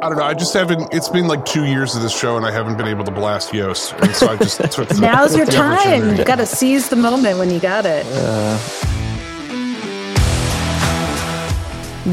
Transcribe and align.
I 0.00 0.08
don't 0.08 0.16
know. 0.16 0.24
I 0.24 0.34
just 0.34 0.54
haven't. 0.54 0.94
It's 0.94 1.08
been 1.08 1.26
like 1.26 1.44
two 1.44 1.64
years 1.64 1.96
of 1.96 2.02
this 2.02 2.16
show, 2.16 2.36
and 2.36 2.46
I 2.46 2.52
haven't 2.52 2.76
been 2.76 2.86
able 2.86 3.02
to 3.02 3.10
blast 3.10 3.50
Yoast. 3.50 4.00
And 4.00 4.14
so 4.14 4.28
I 4.28 4.36
just 4.36 4.58
took. 4.70 4.88
The, 4.88 5.00
Now's 5.00 5.36
your 5.36 5.44
time. 5.44 6.16
You 6.16 6.24
got 6.24 6.36
to 6.36 6.46
seize 6.46 6.88
the 6.88 6.94
moment 6.94 7.36
when 7.38 7.50
you 7.50 7.58
got 7.58 7.84
it. 7.84 8.06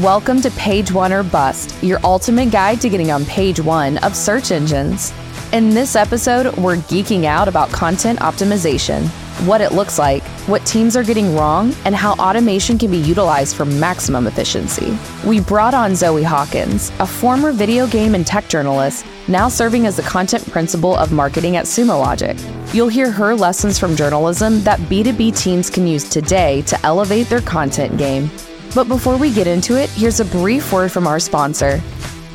Welcome 0.02 0.40
to 0.40 0.50
Page 0.50 0.90
One 0.90 1.12
or 1.12 1.22
Bust, 1.22 1.80
your 1.80 2.00
ultimate 2.02 2.50
guide 2.50 2.80
to 2.80 2.88
getting 2.88 3.12
on 3.12 3.24
page 3.24 3.60
one 3.60 3.98
of 3.98 4.16
search 4.16 4.50
engines. 4.50 5.12
In 5.52 5.70
this 5.70 5.94
episode, 5.94 6.56
we're 6.56 6.78
geeking 6.78 7.22
out 7.22 7.46
about 7.46 7.70
content 7.70 8.18
optimization, 8.18 9.08
what 9.44 9.60
it 9.60 9.72
looks 9.72 9.98
like, 9.98 10.22
what 10.48 10.64
teams 10.64 10.96
are 10.96 11.04
getting 11.04 11.34
wrong, 11.34 11.74
and 11.84 11.94
how 11.94 12.12
automation 12.14 12.78
can 12.78 12.90
be 12.90 12.96
utilized 12.96 13.54
for 13.54 13.64
maximum 13.64 14.26
efficiency. 14.26 14.96
We 15.26 15.40
brought 15.40 15.74
on 15.74 15.94
Zoe 15.94 16.22
Hawkins, 16.22 16.90
a 17.00 17.06
former 17.06 17.52
video 17.52 17.86
game 17.86 18.14
and 18.14 18.26
tech 18.26 18.48
journalist, 18.48 19.04
now 19.28 19.48
serving 19.48 19.86
as 19.86 19.96
the 19.96 20.02
content 20.02 20.50
principal 20.50 20.96
of 20.96 21.12
marketing 21.12 21.56
at 21.56 21.66
Sumo 21.66 22.00
Logic. 22.00 22.36
You'll 22.72 22.88
hear 22.88 23.10
her 23.10 23.34
lessons 23.34 23.78
from 23.78 23.94
journalism 23.94 24.62
that 24.62 24.80
B2B 24.80 25.36
teams 25.36 25.68
can 25.68 25.86
use 25.86 26.08
today 26.08 26.62
to 26.62 26.86
elevate 26.86 27.28
their 27.28 27.42
content 27.42 27.98
game. 27.98 28.30
But 28.74 28.88
before 28.88 29.16
we 29.16 29.32
get 29.32 29.46
into 29.46 29.80
it, 29.80 29.90
here's 29.90 30.20
a 30.20 30.24
brief 30.24 30.72
word 30.72 30.92
from 30.92 31.06
our 31.06 31.18
sponsor. 31.18 31.80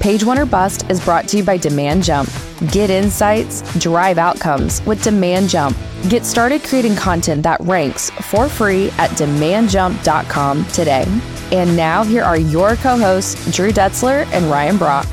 Page 0.02 0.23
One 0.23 0.40
or 0.40 0.48
Bust 0.48 0.90
is 0.90 1.00
brought 1.00 1.28
to 1.28 1.38
you 1.38 1.44
by 1.44 1.60
DemandJump. 1.60 2.72
Get 2.72 2.90
insights, 2.90 3.62
drive 3.78 4.18
outcomes 4.18 4.84
with 4.84 5.04
DemandJump. 5.04 6.10
Get 6.10 6.26
started 6.26 6.64
creating 6.64 6.96
content 6.96 7.44
that 7.44 7.60
ranks 7.60 8.10
for 8.10 8.50
free 8.50 8.90
at 8.98 9.12
demandjump.com 9.12 10.66
today. 10.66 11.05
And 11.52 11.77
now, 11.77 12.04
here 12.04 12.24
are 12.24 12.40
your 12.40 12.77
co 12.77 12.98
hosts, 12.98 13.55
Drew 13.55 13.72
Detzler 13.72 14.26
and 14.32 14.46
Ryan 14.46 14.77
Brock. 14.77 15.05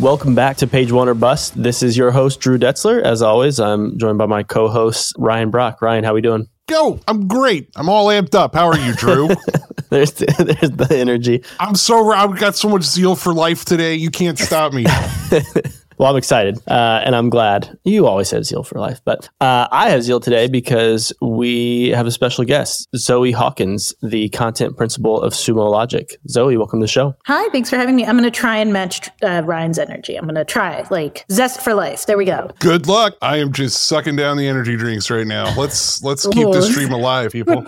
Welcome 0.00 0.36
back 0.36 0.58
to 0.58 0.68
Page 0.68 0.92
One 0.92 1.08
or 1.08 1.14
Bust. 1.14 1.60
This 1.60 1.82
is 1.82 1.96
your 1.96 2.12
host, 2.12 2.38
Drew 2.38 2.58
Detzler. 2.58 3.02
As 3.02 3.22
always, 3.22 3.58
I'm 3.58 3.98
joined 3.98 4.18
by 4.18 4.26
my 4.26 4.44
co 4.44 4.68
host, 4.68 5.16
Ryan 5.18 5.50
Brock. 5.50 5.82
Ryan, 5.82 6.04
how 6.04 6.12
are 6.12 6.14
we 6.14 6.20
doing? 6.20 6.46
Go. 6.68 7.00
I'm 7.08 7.26
great. 7.26 7.70
I'm 7.76 7.88
all 7.88 8.06
amped 8.08 8.34
up. 8.34 8.54
How 8.54 8.66
are 8.66 8.78
you, 8.78 8.92
Drew? 8.94 9.28
There's 9.90 10.12
the, 10.12 10.26
there's 10.60 10.70
the 10.72 10.98
energy. 10.98 11.42
I'm 11.58 11.74
so. 11.74 12.12
I've 12.12 12.38
got 12.38 12.54
so 12.56 12.68
much 12.68 12.82
zeal 12.82 13.16
for 13.16 13.32
life 13.32 13.64
today. 13.64 13.94
You 13.94 14.10
can't 14.10 14.38
stop 14.38 14.74
me. 14.74 14.84
Well, 15.98 16.08
I'm 16.08 16.16
excited 16.16 16.58
uh, 16.68 17.02
and 17.04 17.16
I'm 17.16 17.28
glad. 17.28 17.76
You 17.82 18.06
always 18.06 18.30
have 18.30 18.44
zeal 18.44 18.62
for 18.62 18.78
life, 18.78 19.00
but 19.04 19.28
uh, 19.40 19.66
I 19.72 19.90
have 19.90 20.04
zeal 20.04 20.20
today 20.20 20.46
because 20.46 21.12
we 21.20 21.88
have 21.88 22.06
a 22.06 22.12
special 22.12 22.44
guest, 22.44 22.88
Zoe 22.96 23.32
Hawkins, 23.32 23.92
the 24.00 24.28
content 24.28 24.76
principal 24.76 25.20
of 25.20 25.32
Sumo 25.32 25.68
Logic. 25.68 26.16
Zoe, 26.28 26.56
welcome 26.56 26.78
to 26.78 26.84
the 26.84 26.88
show. 26.88 27.16
Hi, 27.26 27.48
thanks 27.50 27.68
for 27.68 27.74
having 27.74 27.96
me. 27.96 28.06
I'm 28.06 28.16
going 28.16 28.30
to 28.30 28.30
try 28.30 28.58
and 28.58 28.72
match 28.72 29.08
uh, 29.24 29.42
Ryan's 29.44 29.76
energy. 29.76 30.14
I'm 30.14 30.24
going 30.24 30.36
to 30.36 30.44
try 30.44 30.86
like 30.88 31.24
zest 31.32 31.62
for 31.62 31.74
life. 31.74 32.06
There 32.06 32.16
we 32.16 32.26
go. 32.26 32.48
Good 32.60 32.86
luck. 32.86 33.16
I 33.20 33.38
am 33.38 33.52
just 33.52 33.86
sucking 33.86 34.14
down 34.14 34.36
the 34.36 34.46
energy 34.46 34.76
drinks 34.76 35.10
right 35.10 35.26
now. 35.26 35.52
Let's 35.56 36.00
let's 36.04 36.28
keep 36.28 36.52
this 36.52 36.70
stream 36.70 36.92
alive, 36.92 37.32
people. 37.32 37.64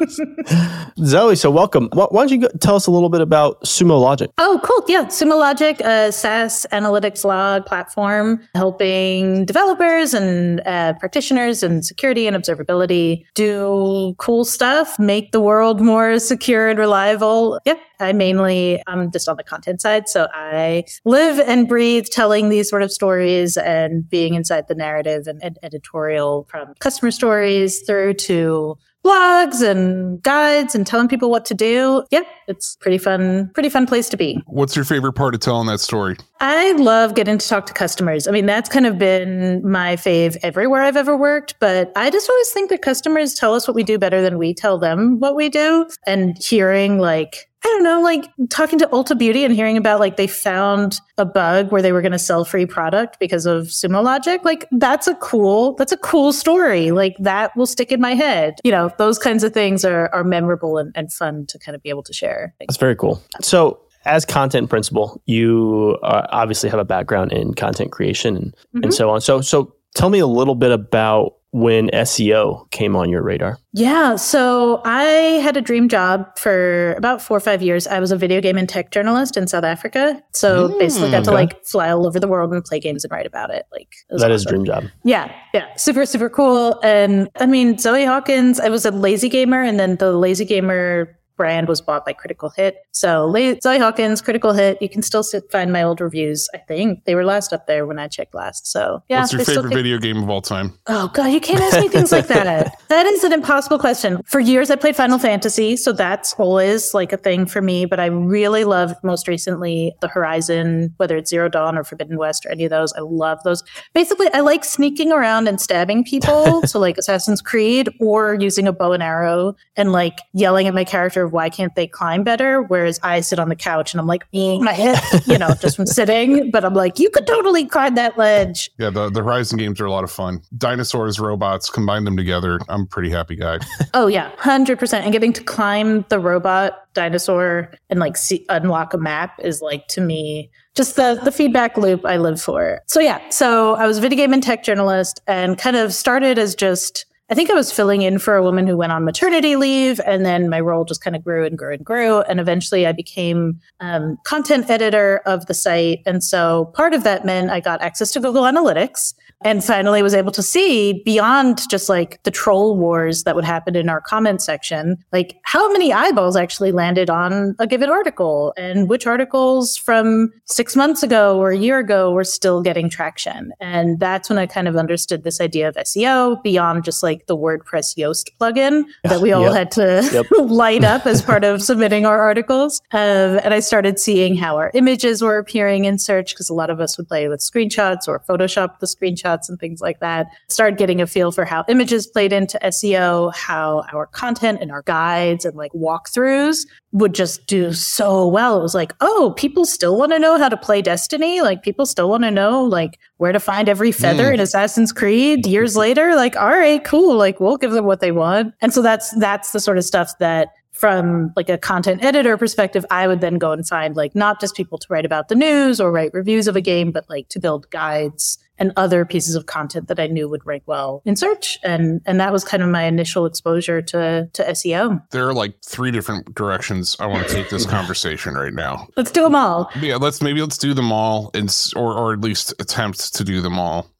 Zoe, 1.04 1.34
so 1.34 1.50
welcome. 1.50 1.88
Why, 1.94 2.06
why 2.10 2.22
don't 2.22 2.30
you 2.30 2.46
go, 2.46 2.48
tell 2.60 2.76
us 2.76 2.86
a 2.86 2.92
little 2.92 3.08
bit 3.08 3.22
about 3.22 3.60
Sumo 3.62 4.00
Logic? 4.00 4.30
Oh, 4.38 4.60
cool. 4.62 4.84
Yeah. 4.86 5.06
Sumo 5.06 5.36
Logic, 5.36 5.80
a 5.80 6.12
SaaS 6.12 6.64
analytics 6.70 7.24
log 7.24 7.66
platform 7.66 8.19
helping 8.54 9.44
developers 9.44 10.14
and 10.14 10.60
uh, 10.66 10.94
practitioners 10.94 11.62
and 11.62 11.84
security 11.84 12.26
and 12.26 12.36
observability 12.36 13.24
do 13.34 14.14
cool 14.18 14.44
stuff, 14.44 14.98
make 14.98 15.32
the 15.32 15.40
world 15.40 15.80
more 15.80 16.18
secure 16.18 16.68
and 16.68 16.78
reliable. 16.78 17.60
Yep. 17.64 17.80
I 18.00 18.12
mainly, 18.12 18.82
I'm 18.86 19.10
just 19.10 19.28
on 19.28 19.36
the 19.36 19.44
content 19.44 19.80
side. 19.80 20.08
So 20.08 20.26
I 20.32 20.84
live 21.04 21.38
and 21.38 21.68
breathe 21.68 22.06
telling 22.06 22.48
these 22.48 22.68
sort 22.68 22.82
of 22.82 22.90
stories 22.90 23.56
and 23.56 24.08
being 24.08 24.34
inside 24.34 24.68
the 24.68 24.74
narrative 24.74 25.26
and, 25.26 25.42
and 25.42 25.58
editorial 25.62 26.46
from 26.50 26.74
customer 26.78 27.10
stories 27.10 27.82
through 27.82 28.14
to 28.14 28.78
blogs 29.04 29.62
and 29.62 30.22
guides 30.22 30.74
and 30.74 30.86
telling 30.86 31.08
people 31.08 31.30
what 31.30 31.44
to 31.46 31.54
do. 31.54 32.04
Yep, 32.10 32.26
it's 32.48 32.76
pretty 32.76 32.98
fun, 32.98 33.50
pretty 33.54 33.68
fun 33.68 33.86
place 33.86 34.08
to 34.10 34.16
be. 34.16 34.42
What's 34.46 34.76
your 34.76 34.84
favorite 34.84 35.14
part 35.14 35.34
of 35.34 35.40
telling 35.40 35.66
that 35.68 35.80
story? 35.80 36.16
I 36.40 36.72
love 36.72 37.14
getting 37.14 37.38
to 37.38 37.48
talk 37.48 37.66
to 37.66 37.72
customers. 37.72 38.26
I 38.26 38.30
mean, 38.30 38.46
that's 38.46 38.68
kind 38.68 38.86
of 38.86 38.98
been 38.98 39.68
my 39.68 39.96
fave 39.96 40.36
everywhere 40.42 40.82
I've 40.82 40.96
ever 40.96 41.16
worked, 41.16 41.54
but 41.60 41.92
I 41.96 42.10
just 42.10 42.28
always 42.28 42.50
think 42.50 42.70
that 42.70 42.82
customers 42.82 43.34
tell 43.34 43.54
us 43.54 43.66
what 43.68 43.74
we 43.74 43.82
do 43.82 43.98
better 43.98 44.22
than 44.22 44.38
we 44.38 44.54
tell 44.54 44.78
them 44.78 45.18
what 45.18 45.34
we 45.36 45.48
do. 45.48 45.86
And 46.06 46.36
hearing 46.42 46.98
like 46.98 47.49
I 47.62 47.68
don't 47.68 47.82
know, 47.82 48.00
like 48.00 48.30
talking 48.48 48.78
to 48.78 48.86
Ulta 48.86 49.16
Beauty 49.18 49.44
and 49.44 49.54
hearing 49.54 49.76
about 49.76 50.00
like 50.00 50.16
they 50.16 50.26
found 50.26 50.98
a 51.18 51.26
bug 51.26 51.70
where 51.70 51.82
they 51.82 51.92
were 51.92 52.00
going 52.00 52.12
to 52.12 52.18
sell 52.18 52.44
free 52.44 52.64
product 52.64 53.18
because 53.20 53.44
of 53.44 53.66
Sumo 53.66 54.02
Logic. 54.02 54.42
Like 54.44 54.66
that's 54.72 55.06
a 55.06 55.14
cool, 55.16 55.74
that's 55.74 55.92
a 55.92 55.98
cool 55.98 56.32
story. 56.32 56.90
Like 56.90 57.16
that 57.18 57.54
will 57.56 57.66
stick 57.66 57.92
in 57.92 58.00
my 58.00 58.14
head. 58.14 58.60
You 58.64 58.70
know, 58.70 58.90
those 58.96 59.18
kinds 59.18 59.44
of 59.44 59.52
things 59.52 59.84
are, 59.84 60.08
are 60.14 60.24
memorable 60.24 60.78
and, 60.78 60.90
and 60.94 61.12
fun 61.12 61.44
to 61.46 61.58
kind 61.58 61.76
of 61.76 61.82
be 61.82 61.90
able 61.90 62.02
to 62.04 62.14
share. 62.14 62.54
That's 62.60 62.78
very 62.78 62.96
cool. 62.96 63.22
So, 63.42 63.78
as 64.06 64.24
content 64.24 64.70
principal, 64.70 65.20
you 65.26 65.98
uh, 66.02 66.26
obviously 66.30 66.70
have 66.70 66.78
a 66.78 66.84
background 66.84 67.32
in 67.32 67.52
content 67.52 67.92
creation 67.92 68.34
and, 68.34 68.54
and 68.82 68.94
so 68.94 69.10
on. 69.10 69.20
So, 69.20 69.42
so 69.42 69.74
tell 69.94 70.08
me 70.08 70.18
a 70.20 70.26
little 70.26 70.54
bit 70.54 70.72
about 70.72 71.34
when 71.52 71.88
SEO 71.88 72.70
came 72.70 72.94
on 72.94 73.10
your 73.10 73.22
radar. 73.22 73.58
Yeah. 73.72 74.16
So 74.16 74.80
I 74.84 75.04
had 75.42 75.56
a 75.56 75.60
dream 75.60 75.88
job 75.88 76.38
for 76.38 76.94
about 76.94 77.20
four 77.20 77.36
or 77.36 77.40
five 77.40 77.60
years. 77.60 77.86
I 77.86 77.98
was 77.98 78.12
a 78.12 78.16
video 78.16 78.40
game 78.40 78.56
and 78.56 78.68
tech 78.68 78.90
journalist 78.90 79.36
in 79.36 79.48
South 79.48 79.64
Africa. 79.64 80.22
So 80.32 80.76
basically 80.78 81.08
hmm, 81.08 81.12
got 81.12 81.24
to 81.24 81.30
okay. 81.30 81.40
like 81.40 81.64
fly 81.64 81.90
all 81.90 82.06
over 82.06 82.20
the 82.20 82.28
world 82.28 82.52
and 82.52 82.64
play 82.64 82.78
games 82.78 83.04
and 83.04 83.10
write 83.10 83.26
about 83.26 83.50
it. 83.50 83.66
Like 83.72 83.92
it 84.10 84.18
That 84.18 84.30
is 84.30 84.46
a 84.46 84.48
dream 84.48 84.64
job. 84.64 84.84
Yeah, 85.04 85.34
yeah, 85.52 85.74
super, 85.76 86.06
super 86.06 86.28
cool. 86.28 86.78
And 86.82 87.28
I 87.40 87.46
mean, 87.46 87.78
Zoe 87.78 88.04
Hawkins, 88.04 88.60
I 88.60 88.68
was 88.68 88.84
a 88.84 88.90
lazy 88.90 89.28
gamer, 89.28 89.62
and 89.62 89.78
then 89.78 89.96
the 89.96 90.12
lazy 90.12 90.44
gamer 90.44 91.16
brand 91.40 91.68
was 91.68 91.80
bought 91.80 92.04
by 92.04 92.12
Critical 92.12 92.50
Hit. 92.50 92.76
So 92.92 93.32
Zoe 93.62 93.78
Hawkins, 93.78 94.20
Critical 94.20 94.52
Hit, 94.52 94.76
you 94.82 94.90
can 94.90 95.00
still 95.00 95.22
sit, 95.22 95.50
find 95.50 95.72
my 95.72 95.82
old 95.82 95.98
reviews. 95.98 96.46
I 96.54 96.58
think 96.58 97.06
they 97.06 97.14
were 97.14 97.24
last 97.24 97.54
up 97.54 97.66
there 97.66 97.86
when 97.86 97.98
I 97.98 98.08
checked 98.08 98.34
last. 98.34 98.66
So 98.66 99.02
yeah, 99.08 99.20
What's 99.20 99.32
your 99.32 99.44
favorite 99.46 99.72
video 99.72 99.96
game 99.96 100.22
of 100.22 100.28
all 100.28 100.42
time? 100.42 100.78
Oh 100.86 101.08
god, 101.14 101.28
you 101.32 101.40
can't 101.40 101.62
ask 101.62 101.80
me 101.80 101.88
things 101.88 102.12
like 102.12 102.26
that. 102.26 102.76
That 102.90 103.06
is 103.06 103.22
an 103.22 103.32
impossible 103.32 103.78
question. 103.78 104.20
For 104.24 104.40
years 104.40 104.70
I 104.70 104.76
played 104.76 104.96
Final 104.96 105.18
Fantasy, 105.18 105.76
so 105.76 105.92
that's 105.92 106.34
always 106.34 106.92
like 106.92 107.12
a 107.12 107.16
thing 107.16 107.46
for 107.46 107.62
me, 107.62 107.86
but 107.86 108.00
I 108.00 108.06
really 108.06 108.64
love 108.64 108.92
most 109.02 109.28
recently 109.28 109.94
the 110.00 110.08
Horizon, 110.08 110.92
whether 110.98 111.16
it's 111.16 111.30
Zero 111.30 111.48
Dawn 111.48 111.78
or 111.78 111.84
Forbidden 111.84 112.18
West 112.18 112.44
or 112.44 112.50
any 112.50 112.64
of 112.64 112.70
those. 112.70 112.92
I 112.94 113.00
love 113.00 113.38
those. 113.44 113.62
Basically, 113.94 114.26
I 114.34 114.40
like 114.40 114.64
sneaking 114.64 115.12
around 115.12 115.48
and 115.48 115.60
stabbing 115.60 116.04
people, 116.04 116.62
so 116.66 116.80
like 116.80 116.98
Assassin's 116.98 117.40
Creed 117.40 117.88
or 118.00 118.34
using 118.34 118.66
a 118.66 118.72
bow 118.72 118.92
and 118.92 119.02
arrow 119.02 119.54
and 119.76 119.92
like 119.92 120.18
yelling 120.34 120.66
at 120.66 120.74
my 120.74 120.84
character 120.84 121.28
why 121.30 121.48
can't 121.48 121.74
they 121.74 121.86
climb 121.86 122.24
better, 122.24 122.62
whereas 122.62 123.00
I 123.02 123.20
sit 123.20 123.38
on 123.38 123.48
the 123.48 123.56
couch 123.56 123.92
and 123.92 124.00
I'm 124.00 124.06
like, 124.06 124.24
my 124.32 124.72
head, 124.74 125.00
you 125.26 125.38
know, 125.38 125.54
just 125.54 125.76
from 125.76 125.86
sitting, 125.86 126.50
but 126.52 126.64
I'm 126.64 126.74
like, 126.74 126.98
you 126.98 127.10
could 127.10 127.26
totally 127.26 127.66
climb 127.66 127.94
that 127.94 128.18
ledge. 128.18 128.70
Yeah, 128.78 128.90
the, 128.90 129.10
the 129.10 129.22
Horizon 129.22 129.58
games 129.58 129.80
are 129.80 129.86
a 129.86 129.90
lot 129.90 130.04
of 130.04 130.10
fun. 130.10 130.42
Dinosaurs, 130.56 131.18
robots, 131.20 131.70
combine 131.70 132.04
them 132.04 132.16
together. 132.16 132.60
I'm 132.68 132.82
a 132.82 132.86
pretty 132.86 133.10
happy 133.10 133.36
guy. 133.36 133.58
Oh 133.92 134.06
yeah, 134.06 134.30
hundred 134.38 134.78
percent. 134.78 135.04
And 135.04 135.12
getting 135.12 135.32
to 135.32 135.42
climb 135.42 136.04
the 136.10 136.20
robot 136.20 136.84
dinosaur 136.94 137.72
and 137.88 137.98
like 137.98 138.16
see, 138.16 138.46
unlock 138.48 138.94
a 138.94 138.98
map 138.98 139.34
is 139.40 139.60
like 139.60 139.86
to 139.88 140.00
me 140.00 140.50
just 140.76 140.96
the 140.96 141.20
the 141.24 141.32
feedback 141.32 141.76
loop 141.76 142.04
I 142.04 142.18
live 142.18 142.40
for. 142.40 142.80
So 142.86 143.00
yeah, 143.00 143.20
so 143.30 143.74
I 143.74 143.86
was 143.86 143.98
a 143.98 144.00
video 144.00 144.16
game 144.16 144.32
and 144.32 144.42
tech 144.42 144.62
journalist 144.62 145.20
and 145.26 145.58
kind 145.58 145.76
of 145.76 145.92
started 145.92 146.38
as 146.38 146.54
just. 146.54 147.06
I 147.30 147.34
think 147.34 147.48
I 147.48 147.54
was 147.54 147.70
filling 147.70 148.02
in 148.02 148.18
for 148.18 148.34
a 148.34 148.42
woman 148.42 148.66
who 148.66 148.76
went 148.76 148.90
on 148.90 149.04
maternity 149.04 149.54
leave, 149.54 150.00
and 150.04 150.26
then 150.26 150.48
my 150.48 150.58
role 150.58 150.84
just 150.84 151.00
kind 151.00 151.14
of 151.14 151.22
grew 151.22 151.46
and 151.46 151.56
grew 151.56 151.74
and 151.74 151.84
grew. 151.84 152.22
And 152.22 152.40
eventually, 152.40 152.88
I 152.88 152.92
became 152.92 153.60
um, 153.78 154.18
content 154.24 154.68
editor 154.68 155.18
of 155.26 155.46
the 155.46 155.54
site. 155.54 156.00
And 156.06 156.24
so 156.24 156.72
part 156.74 156.92
of 156.92 157.04
that 157.04 157.24
meant 157.24 157.50
I 157.50 157.60
got 157.60 157.80
access 157.82 158.10
to 158.12 158.20
Google 158.20 158.42
Analytics 158.42 159.14
and 159.42 159.64
finally 159.64 160.02
was 160.02 160.14
able 160.14 160.32
to 160.32 160.42
see 160.42 161.02
beyond 161.04 161.68
just 161.70 161.88
like 161.88 162.22
the 162.24 162.30
troll 162.30 162.76
wars 162.76 163.24
that 163.24 163.34
would 163.34 163.44
happen 163.44 163.74
in 163.74 163.88
our 163.88 164.00
comment 164.00 164.42
section, 164.42 164.96
like 165.12 165.36
how 165.44 165.70
many 165.72 165.92
eyeballs 165.92 166.36
actually 166.36 166.72
landed 166.72 167.08
on 167.08 167.54
a 167.58 167.66
given 167.66 167.88
article 167.88 168.52
and 168.58 168.88
which 168.88 169.06
articles 169.06 169.76
from 169.78 170.30
six 170.44 170.76
months 170.76 171.02
ago 171.02 171.38
or 171.38 171.50
a 171.50 171.56
year 171.56 171.78
ago 171.78 172.12
were 172.12 172.24
still 172.24 172.60
getting 172.60 172.90
traction. 172.90 173.52
And 173.60 173.98
that's 173.98 174.28
when 174.28 174.38
I 174.38 174.46
kind 174.46 174.68
of 174.68 174.76
understood 174.76 175.24
this 175.24 175.40
idea 175.40 175.68
of 175.68 175.74
SEO 175.76 176.42
beyond 176.42 176.84
just 176.84 177.02
like 177.02 177.26
the 177.26 177.36
WordPress 177.36 177.96
Yoast 177.96 178.28
plugin 178.38 178.84
that 179.04 179.20
we 179.22 179.32
all 179.32 179.42
Yep. 179.44 179.52
had 179.54 179.70
to 179.72 180.10
Yep. 180.12 180.26
light 180.50 180.84
up 180.84 181.06
as 181.06 181.22
part 181.22 181.44
of 181.44 181.62
submitting 181.62 182.04
our 182.04 182.20
articles. 182.20 182.82
Um, 182.92 183.40
and 183.42 183.54
I 183.54 183.60
started 183.60 183.98
seeing 183.98 184.36
how 184.36 184.56
our 184.56 184.70
images 184.74 185.22
were 185.22 185.38
appearing 185.38 185.86
in 185.86 185.98
search 185.98 186.34
because 186.34 186.50
a 186.50 186.54
lot 186.54 186.68
of 186.68 186.78
us 186.80 186.98
would 186.98 187.08
play 187.08 187.26
with 187.28 187.40
screenshots 187.40 188.06
or 188.06 188.20
Photoshop 188.28 188.80
the 188.80 188.86
screenshots 188.86 189.29
and 189.48 189.58
things 189.58 189.80
like 189.80 190.00
that. 190.00 190.28
Started 190.48 190.78
getting 190.78 191.00
a 191.00 191.06
feel 191.06 191.32
for 191.32 191.44
how 191.44 191.64
images 191.68 192.06
played 192.06 192.32
into 192.32 192.58
SEO, 192.62 193.34
how 193.34 193.84
our 193.92 194.06
content 194.06 194.58
and 194.60 194.70
our 194.70 194.82
guides 194.82 195.44
and 195.44 195.56
like 195.56 195.72
walkthroughs 195.72 196.66
would 196.92 197.14
just 197.14 197.46
do 197.46 197.72
so 197.72 198.26
well. 198.26 198.58
It 198.58 198.62
was 198.62 198.74
like, 198.74 198.94
oh, 199.00 199.32
people 199.36 199.64
still 199.64 199.96
want 199.96 200.12
to 200.12 200.18
know 200.18 200.38
how 200.38 200.48
to 200.48 200.56
play 200.56 200.82
Destiny. 200.82 201.40
Like 201.40 201.62
people 201.62 201.86
still 201.86 202.08
want 202.08 202.24
to 202.24 202.30
know 202.30 202.64
like 202.64 202.98
where 203.18 203.32
to 203.32 203.40
find 203.40 203.68
every 203.68 203.92
feather 203.92 204.30
mm. 204.30 204.34
in 204.34 204.40
Assassin's 204.40 204.92
Creed 204.92 205.46
years 205.46 205.76
later. 205.76 206.14
Like, 206.16 206.36
all 206.36 206.48
right, 206.48 206.82
cool. 206.84 207.16
Like 207.16 207.38
we'll 207.38 207.56
give 207.56 207.72
them 207.72 207.84
what 207.84 208.00
they 208.00 208.12
want. 208.12 208.54
And 208.60 208.72
so 208.72 208.82
that's 208.82 209.10
that's 209.18 209.52
the 209.52 209.60
sort 209.60 209.78
of 209.78 209.84
stuff 209.84 210.18
that 210.18 210.48
from 210.80 211.30
like 211.36 211.50
a 211.50 211.58
content 211.58 212.02
editor 212.02 212.38
perspective, 212.38 212.86
I 212.90 213.06
would 213.06 213.20
then 213.20 213.36
go 213.36 213.52
and 213.52 213.68
find 213.68 213.94
like 213.94 214.14
not 214.14 214.40
just 214.40 214.56
people 214.56 214.78
to 214.78 214.86
write 214.88 215.04
about 215.04 215.28
the 215.28 215.34
news 215.34 215.78
or 215.78 215.92
write 215.92 216.14
reviews 216.14 216.48
of 216.48 216.56
a 216.56 216.62
game, 216.62 216.90
but 216.90 217.08
like 217.10 217.28
to 217.28 217.38
build 217.38 217.70
guides 217.70 218.38
and 218.60 218.72
other 218.76 219.04
pieces 219.04 219.34
of 219.34 219.46
content 219.46 219.88
that 219.88 219.98
I 219.98 220.06
knew 220.06 220.28
would 220.28 220.46
rank 220.46 220.62
well 220.66 221.02
in 221.04 221.16
search. 221.16 221.58
And 221.64 222.00
and 222.06 222.20
that 222.20 222.32
was 222.32 222.44
kind 222.44 222.62
of 222.62 222.68
my 222.68 222.84
initial 222.84 223.26
exposure 223.26 223.82
to 223.82 224.28
to 224.32 224.44
SEO. 224.44 225.02
There 225.10 225.26
are 225.26 225.34
like 225.34 225.54
three 225.64 225.90
different 225.90 226.34
directions 226.34 226.96
I 227.00 227.06
want 227.06 227.26
to 227.26 227.34
take 227.34 227.50
this 227.50 227.66
conversation 227.78 228.34
right 228.34 228.54
now. 228.54 228.86
Let's 228.96 229.10
do 229.10 229.22
them 229.22 229.34
all. 229.34 229.70
Yeah, 229.80 229.96
let's 229.96 230.22
maybe 230.22 230.40
let's 230.40 230.58
do 230.58 230.74
them 230.74 230.92
all 230.92 231.30
and 231.34 231.50
or 231.74 231.94
or 231.94 232.12
at 232.12 232.20
least 232.20 232.54
attempt 232.60 233.14
to 233.14 233.24
do 233.24 233.40
them 233.40 233.58
all 233.58 233.90